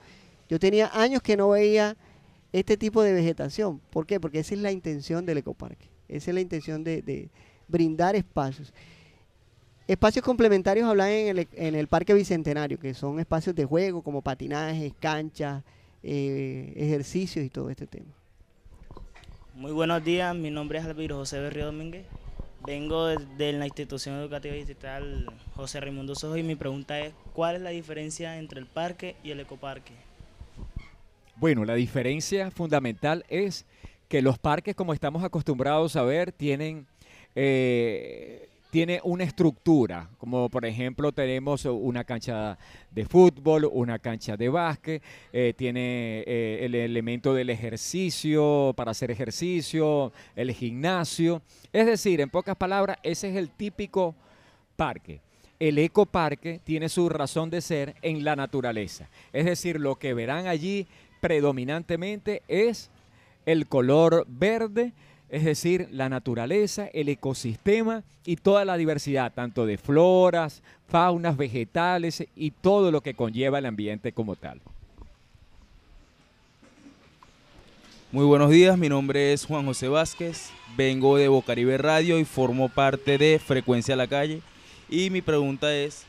yo 0.50 0.60
tenía 0.60 0.90
años 0.94 1.22
que 1.22 1.36
no 1.36 1.50
veía 1.50 1.98
este 2.52 2.78
tipo 2.78 3.02
de 3.02 3.14
vegetación. 3.14 3.80
¿Por 3.90 4.06
qué? 4.06 4.20
Porque 4.20 4.40
esa 4.40 4.54
es 4.54 4.62
la 4.62 4.72
intención 4.72 5.26
del 5.26 5.40
ecoparque. 5.40 5.90
Esa 6.08 6.32
es 6.32 6.36
la 6.36 6.42
intención 6.42 6.84
de, 6.84 7.30
brindar 7.68 8.16
espacios. 8.16 8.74
Espacios 9.88 10.24
complementarios 10.24 10.88
hablan 10.88 11.10
en 11.10 11.76
el, 11.76 11.88
Parque 11.88 12.14
Bicentenario, 12.14 12.78
que 12.80 12.94
son 12.94 13.20
espacios 13.20 13.56
de 13.56 13.66
juego 13.66 14.02
como 14.02 14.22
patinajes, 14.22 14.94
canchas, 15.00 15.64
eh, 16.04 16.74
ejercicios 16.76 17.46
y 17.46 17.50
todo 17.50 17.70
este 17.70 17.88
tema. 17.88 18.14
Muy 19.56 19.72
buenos 19.72 20.04
días, 20.04 20.36
mi 20.36 20.50
nombre 20.50 20.80
es 20.80 20.86
Alviro 20.86 21.18
José 21.18 21.40
Berrío 21.40 21.68
Domínguez. 21.68 22.06
Vengo 22.66 23.08
de, 23.08 23.54
la 23.54 23.66
institución 23.66 24.16
educativa 24.20 24.54
digital 24.54 25.26
José 25.56 25.80
Raimundo 25.80 26.14
Sojo 26.14 26.38
y 26.38 26.44
mi 26.44 26.56
pregunta 26.56 27.00
es, 27.00 27.14
¿cuál 27.34 27.56
es 27.56 27.62
la 27.62 27.72
diferencia 27.72 28.38
entre 28.38 28.60
el 28.60 28.68
parque 28.68 29.16
y 29.24 29.32
el 29.32 29.40
ecoparque? 29.40 29.94
Bueno, 31.42 31.66
la 31.66 31.74
diferencia 31.74 32.52
fundamental 32.52 33.26
es 33.28 33.66
que 34.08 34.22
los 34.22 34.38
parques, 34.38 34.76
como 34.76 34.94
estamos 34.94 35.24
acostumbrados 35.24 35.96
a 35.96 36.04
ver, 36.04 36.32
tienen, 36.32 36.86
eh, 37.34 38.48
tiene 38.70 39.02
una 39.04 39.24
estructura, 39.24 40.08
como 40.20 40.50
por 40.50 40.68
ejemplo 40.68 41.12
tenemos 41.12 41.66
una 41.66 42.04
cancha 42.04 42.60
de 42.92 43.06
fútbol, 43.06 43.68
una 43.74 43.98
cancha 43.98 44.38
de 44.38 44.50
básquet, 44.50 45.02
eh, 45.34 45.56
tiene 45.58 46.24
eh, 46.28 46.60
el 46.62 46.76
elemento 46.76 47.34
del 47.34 47.50
ejercicio 47.50 48.76
para 48.78 48.92
hacer 48.92 49.10
ejercicio, 49.10 50.14
el 50.36 50.52
gimnasio. 50.52 51.42
Es 51.74 51.88
decir, 51.88 52.22
en 52.22 52.30
pocas 52.30 52.56
palabras, 52.56 53.00
ese 53.02 53.32
es 53.32 53.36
el 53.36 53.50
típico 53.50 54.14
parque 54.76 55.22
el 55.62 55.78
ecoparque 55.78 56.60
tiene 56.64 56.90
su 56.90 57.08
razón 57.08 57.52
de 57.52 57.62
ser 57.62 57.94
en 58.02 58.24
la 58.24 58.36
naturaleza. 58.36 59.08
Es 59.32 59.46
decir, 59.46 59.80
lo 59.80 59.96
que 59.96 60.16
verán 60.16 60.48
allí 60.48 60.88
predominantemente 61.22 62.42
es 62.50 62.90
el 63.46 63.68
color 63.68 64.26
verde, 64.28 64.92
es 65.30 65.46
decir, 65.46 65.88
la 65.92 66.10
naturaleza, 66.10 66.88
el 66.88 67.08
ecosistema 67.08 68.04
y 68.26 68.36
toda 68.36 68.66
la 68.66 68.76
diversidad, 68.76 69.32
tanto 69.34 69.66
de 69.66 69.78
floras, 69.78 70.62
faunas, 70.90 71.38
vegetales 71.38 72.26
y 72.36 72.52
todo 72.52 72.92
lo 72.92 73.02
que 73.02 73.14
conlleva 73.14 73.60
el 73.60 73.66
ambiente 73.66 74.12
como 74.12 74.36
tal. 74.36 74.60
Muy 78.12 78.26
buenos 78.26 78.50
días, 78.50 78.78
mi 78.78 78.90
nombre 78.90 79.32
es 79.32 79.46
Juan 79.46 79.66
José 79.66 79.88
Vázquez, 79.88 80.50
vengo 80.76 81.16
de 81.16 81.30
Bocaribe 81.30 81.78
Radio 81.78 82.20
y 82.20 82.26
formo 82.26 82.68
parte 82.68 83.18
de 83.18 83.40
Frecuencia 83.40 83.94
a 83.94 83.98
la 83.98 84.08
Calle. 84.08 84.42
Y 84.90 85.10
mi 85.10 85.22
pregunta 85.22 85.74
es, 85.74 86.06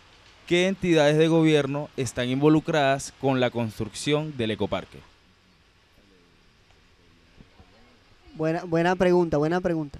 ¿qué 0.52 0.66
entidades 0.66 1.16
de 1.16 1.28
gobierno 1.28 1.88
están 1.96 2.28
involucradas 2.28 3.14
con 3.22 3.40
la 3.40 3.48
construcción 3.48 4.36
del 4.36 4.50
ecoparque? 4.50 4.98
Buena, 8.34 8.62
buena 8.64 8.94
pregunta, 8.94 9.38
buena 9.38 9.62
pregunta. 9.62 9.98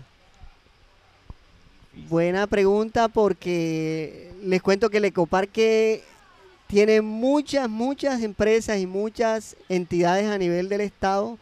Buena 2.06 2.46
pregunta 2.46 3.08
porque 3.08 4.30
les 4.44 4.60
cuento 4.60 4.90
que 4.90 4.98
el 4.98 5.06
ecoparque 5.06 6.04
tiene 6.66 7.00
muchas, 7.00 7.66
muchas 7.70 8.20
empresas 8.20 8.78
y 8.78 8.86
muchas 8.86 9.56
entidades 9.70 10.28
a 10.28 10.36
nivel 10.36 10.68
del 10.68 10.82
Estado. 10.82 11.38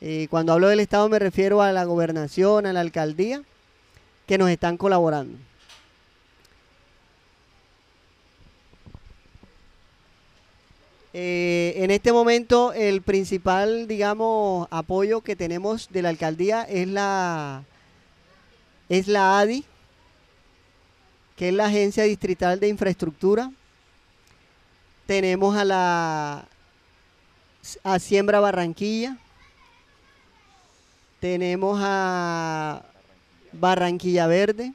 Eh, 0.00 0.26
cuando 0.28 0.52
hablo 0.52 0.66
del 0.66 0.80
Estado 0.80 1.08
me 1.08 1.20
refiero 1.20 1.62
a 1.62 1.70
la 1.70 1.84
gobernación, 1.84 2.66
a 2.66 2.72
la 2.72 2.80
alcaldía, 2.80 3.42
que 4.26 4.38
nos 4.38 4.50
están 4.50 4.76
colaborando. 4.76 5.38
Eh, 11.16 11.74
en 11.76 11.92
este 11.92 12.12
momento 12.12 12.72
el 12.72 13.00
principal, 13.00 13.86
digamos, 13.86 14.66
apoyo 14.72 15.20
que 15.20 15.36
tenemos 15.36 15.88
de 15.90 16.02
la 16.02 16.08
alcaldía 16.08 16.62
es 16.64 16.88
la, 16.88 17.62
es 18.88 19.06
la 19.06 19.38
ADI, 19.38 19.64
que 21.36 21.50
es 21.50 21.54
la 21.54 21.66
Agencia 21.66 22.02
Distrital 22.02 22.58
de 22.58 22.66
Infraestructura. 22.66 23.52
Tenemos 25.06 25.56
a 25.56 25.64
la 25.64 26.48
a 27.84 27.98
Siembra 28.00 28.40
Barranquilla. 28.40 29.16
Tenemos 31.20 31.78
a 31.80 32.82
Barranquilla 33.52 34.26
Verde. 34.26 34.74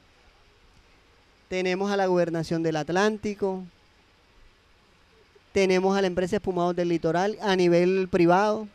Tenemos 1.50 1.92
a 1.92 1.98
la 1.98 2.06
Gobernación 2.06 2.62
del 2.62 2.76
Atlántico 2.76 3.62
tenemos 5.52 5.96
a 5.96 6.00
la 6.00 6.06
empresa 6.06 6.36
Espumados 6.36 6.76
del 6.76 6.88
Litoral 6.88 7.36
a 7.40 7.56
nivel 7.56 8.08
privado 8.08 8.68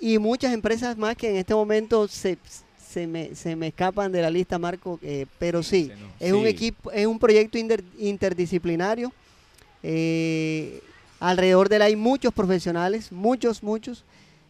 y 0.00 0.18
muchas 0.18 0.52
empresas 0.52 0.98
más 0.98 1.16
que 1.16 1.30
en 1.30 1.36
este 1.36 1.54
momento 1.54 2.08
se, 2.08 2.36
se, 2.76 3.06
me, 3.06 3.34
se 3.34 3.54
me 3.54 3.68
escapan 3.68 4.10
de 4.10 4.20
la 4.20 4.30
lista, 4.30 4.58
Marco, 4.58 4.98
eh, 5.00 5.26
pero 5.38 5.62
sí, 5.62 5.92
es 6.18 6.32
un 6.32 6.44
equipo, 6.46 6.90
es 6.90 7.06
un 7.06 7.18
proyecto 7.20 7.56
interdisciplinario. 7.56 9.12
Eh, 9.82 10.80
alrededor 11.20 11.68
de 11.68 11.76
él 11.76 11.82
hay 11.82 11.96
muchos 11.96 12.34
profesionales, 12.34 13.12
muchos, 13.12 13.62
muchos. 13.62 14.04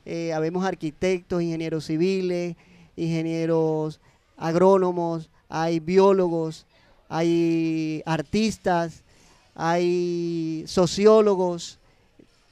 Eh, 0.07 0.33
habemos 0.33 0.64
arquitectos, 0.64 1.42
ingenieros 1.42 1.85
civiles, 1.85 2.57
ingenieros 2.97 4.01
agrónomos, 4.38 5.29
hay 5.51 5.81
biólogos, 5.81 6.64
hay 7.11 8.03
artistas, 8.07 9.03
hay 9.55 10.65
sociólogos, 10.67 11.79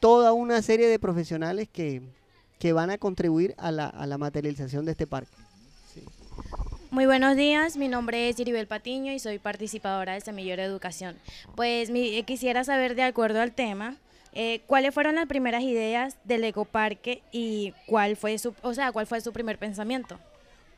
toda 0.01 0.33
una 0.33 0.63
serie 0.63 0.89
de 0.89 0.99
profesionales 0.99 1.69
que, 1.73 2.03
van 2.73 2.91
a 2.91 2.99
contribuir 2.99 3.55
a 3.59 3.71
la, 3.71 4.19
materialización 4.19 4.85
de 4.85 4.93
este 4.93 5.07
parque. 5.07 5.33
Muy 6.91 7.07
buenos 7.07 7.37
días, 7.37 7.77
mi 7.77 7.87
nombre 7.87 8.29
es 8.29 8.41
Iribel 8.41 8.67
Patiño 8.67 9.13
y 9.13 9.21
soy 9.21 9.39
participadora 9.39 10.15
de 10.15 10.21
Semillero 10.21 10.61
de 10.61 10.69
Educación. 10.69 11.17
Pues 11.55 11.89
eh, 11.95 12.25
quisiera 12.25 12.65
saber, 12.65 12.97
de 12.97 13.05
acuerdo 13.05 13.41
al 13.41 13.53
tema, 13.53 13.97
eh, 14.33 14.63
¿cuáles 14.67 14.93
fueron 14.93 15.15
las 15.15 15.27
primeras 15.27 15.63
ideas 15.63 16.17
del 16.25 16.43
ecoparque 16.43 17.23
y 17.31 17.75
cuál 17.87 18.17
fue 18.17 18.37
su, 18.39 18.55
o 18.63 18.75
sea, 18.75 18.91
cuál 18.91 19.07
fue 19.07 19.21
su 19.21 19.33
primer 19.33 19.57
pensamiento? 19.57 20.19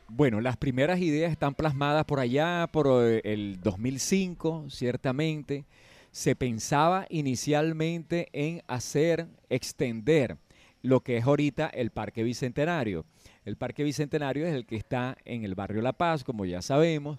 Bueno, 0.07 0.39
las 0.39 0.55
primeras 0.55 0.99
ideas 0.99 1.31
están 1.31 1.55
plasmadas 1.55 2.05
por 2.05 2.19
allá, 2.19 2.67
por 2.71 2.87
eh, 3.03 3.21
el 3.23 3.59
2005, 3.61 4.65
ciertamente 4.69 5.65
se 6.13 6.35
pensaba 6.35 7.07
inicialmente 7.09 8.29
en 8.33 8.61
hacer, 8.67 9.27
extender 9.49 10.37
lo 10.83 10.99
que 11.01 11.17
es 11.17 11.25
ahorita 11.25 11.67
el 11.69 11.89
Parque 11.89 12.21
Bicentenario. 12.21 13.05
El 13.45 13.57
Parque 13.57 13.83
Bicentenario 13.83 14.45
es 14.45 14.53
el 14.53 14.67
que 14.67 14.75
está 14.75 15.17
en 15.25 15.43
el 15.43 15.55
barrio 15.55 15.81
La 15.81 15.93
Paz, 15.93 16.23
como 16.23 16.45
ya 16.45 16.61
sabemos, 16.61 17.17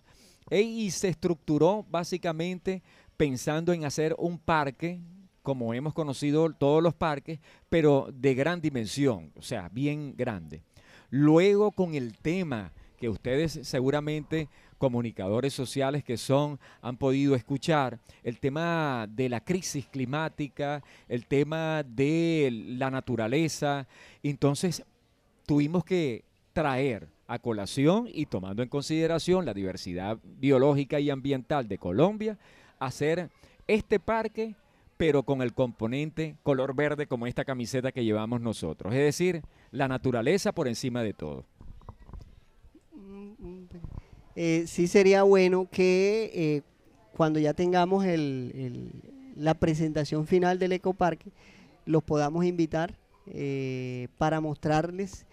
e, 0.49 0.61
y 0.61 0.93
se 0.93 1.09
estructuró 1.09 1.85
básicamente 1.91 2.85
pensando 3.17 3.73
en 3.73 3.85
hacer 3.85 4.15
un 4.17 4.39
parque, 4.39 5.01
como 5.43 5.75
hemos 5.75 5.93
conocido 5.93 6.49
todos 6.53 6.81
los 6.81 6.95
parques, 6.95 7.41
pero 7.69 8.09
de 8.15 8.35
gran 8.37 8.61
dimensión, 8.61 9.33
o 9.35 9.43
sea, 9.43 9.69
bien 9.71 10.15
grande. 10.17 10.63
Luego 11.11 11.73
con 11.73 11.97
el 11.97 12.17
tema 12.17 12.73
que 12.97 13.09
ustedes 13.09 13.59
seguramente 13.65 14.49
comunicadores 14.85 15.55
sociales 15.55 16.05
que 16.05 16.19
son, 16.19 16.61
han 16.83 16.99
podido 16.99 17.35
escuchar 17.35 17.99
el 18.23 18.39
tema 18.39 19.07
de 19.09 19.31
la 19.31 19.41
crisis 19.41 19.87
climática, 19.87 20.83
el 21.09 21.25
tema 21.25 21.83
de 21.83 22.51
la 22.77 22.91
naturaleza. 22.91 23.87
Entonces, 24.23 24.85
tuvimos 25.47 25.87
que 25.87 26.23
traer 26.53 27.09
a 27.27 27.39
colación 27.39 28.11
y 28.13 28.27
tomando 28.27 28.63
en 28.63 28.69
consideración 28.69 29.47
la 29.47 29.55
diversidad 29.55 30.19
biológica 30.39 31.01
y 31.01 31.09
ambiental 31.09 31.67
de 31.67 31.79
Colombia, 31.79 32.37
hacer 32.79 33.31
este 33.67 33.99
parque, 33.99 34.55
pero 34.99 35.23
con 35.23 35.41
el 35.41 35.55
componente 35.55 36.37
color 36.43 36.75
verde 36.75 37.07
como 37.07 37.27
esta 37.27 37.47
camiseta 37.47 37.91
que 37.91 38.05
llevamos 38.05 38.43
nosotros. 38.43 38.93
Es 38.93 39.01
decir, 39.01 39.41
la 39.71 39.89
naturaleza 39.89 40.53
por 40.53 40.69
encima 40.69 41.03
de 41.03 41.15
todo. 41.15 41.47
Eh, 44.37 44.65
sí 44.67 44.89
sería 44.89 45.23
bueno 45.23 45.69
que 45.71 46.31
eh, 46.35 46.63
cuando 47.17 47.39
ya 47.39 47.55
tengamos 47.55 48.05
la 49.37 49.55
presentación 49.55 50.27
final 50.27 50.59
del 50.59 50.73
ecoparque, 50.73 51.31
los 51.87 52.03
podamos 52.03 52.45
invitar 52.45 52.95
eh, 53.27 54.09
para 54.19 54.41
mostrarles. 54.41 55.27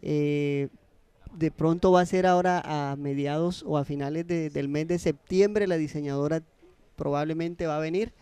De 0.00 1.50
pronto 1.54 1.92
va 1.92 2.00
a 2.00 2.06
ser 2.06 2.26
ahora 2.26 2.62
a 2.64 2.96
mediados 2.96 3.62
o 3.66 3.76
a 3.76 3.84
finales 3.84 4.26
de, 4.26 4.48
del 4.48 4.68
mes 4.68 4.88
de 4.88 4.98
septiembre, 4.98 5.66
la 5.66 5.76
diseñadora 5.76 6.42
probablemente 6.96 7.66
va 7.66 7.76
a 7.76 7.80
venir 7.80 8.12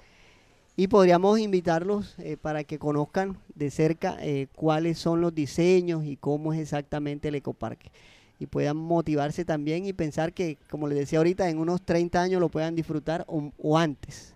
y 0.74 0.88
podríamos 0.88 1.38
invitarlos 1.38 2.16
para 2.42 2.64
que 2.64 2.78
conozcan 2.78 3.38
de 3.54 3.70
cerca 3.70 4.18
cuáles 4.56 4.98
son 4.98 5.20
los 5.20 5.34
diseños 5.34 6.04
y 6.04 6.16
cómo 6.16 6.52
es 6.52 6.58
exactamente 6.58 7.28
el 7.28 7.36
ecoparque 7.36 7.90
y 8.38 8.46
puedan 8.46 8.76
motivarse 8.76 9.44
también 9.44 9.86
y 9.86 9.92
pensar 9.92 10.32
que, 10.32 10.58
como 10.68 10.88
les 10.88 10.98
decía 10.98 11.18
ahorita, 11.18 11.48
en 11.48 11.58
unos 11.58 11.82
30 11.82 12.20
años 12.20 12.40
lo 12.40 12.48
puedan 12.48 12.74
disfrutar 12.74 13.24
o, 13.28 13.52
o 13.58 13.78
antes. 13.78 14.34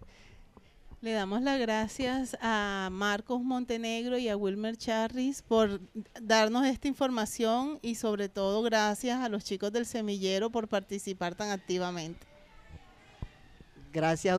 Le 1.02 1.12
damos 1.12 1.40
las 1.40 1.58
gracias 1.58 2.36
a 2.42 2.90
Marcos 2.92 3.42
Montenegro 3.42 4.18
y 4.18 4.28
a 4.28 4.36
Wilmer 4.36 4.76
Charris 4.76 5.40
por 5.40 5.80
darnos 6.20 6.66
esta 6.66 6.88
información 6.88 7.78
y 7.80 7.94
sobre 7.94 8.28
todo 8.28 8.62
gracias 8.62 9.18
a 9.20 9.30
los 9.30 9.42
chicos 9.42 9.72
del 9.72 9.86
semillero 9.86 10.50
por 10.50 10.68
participar 10.68 11.34
tan 11.34 11.50
activamente. 11.50 12.26
Gracias. 13.92 14.36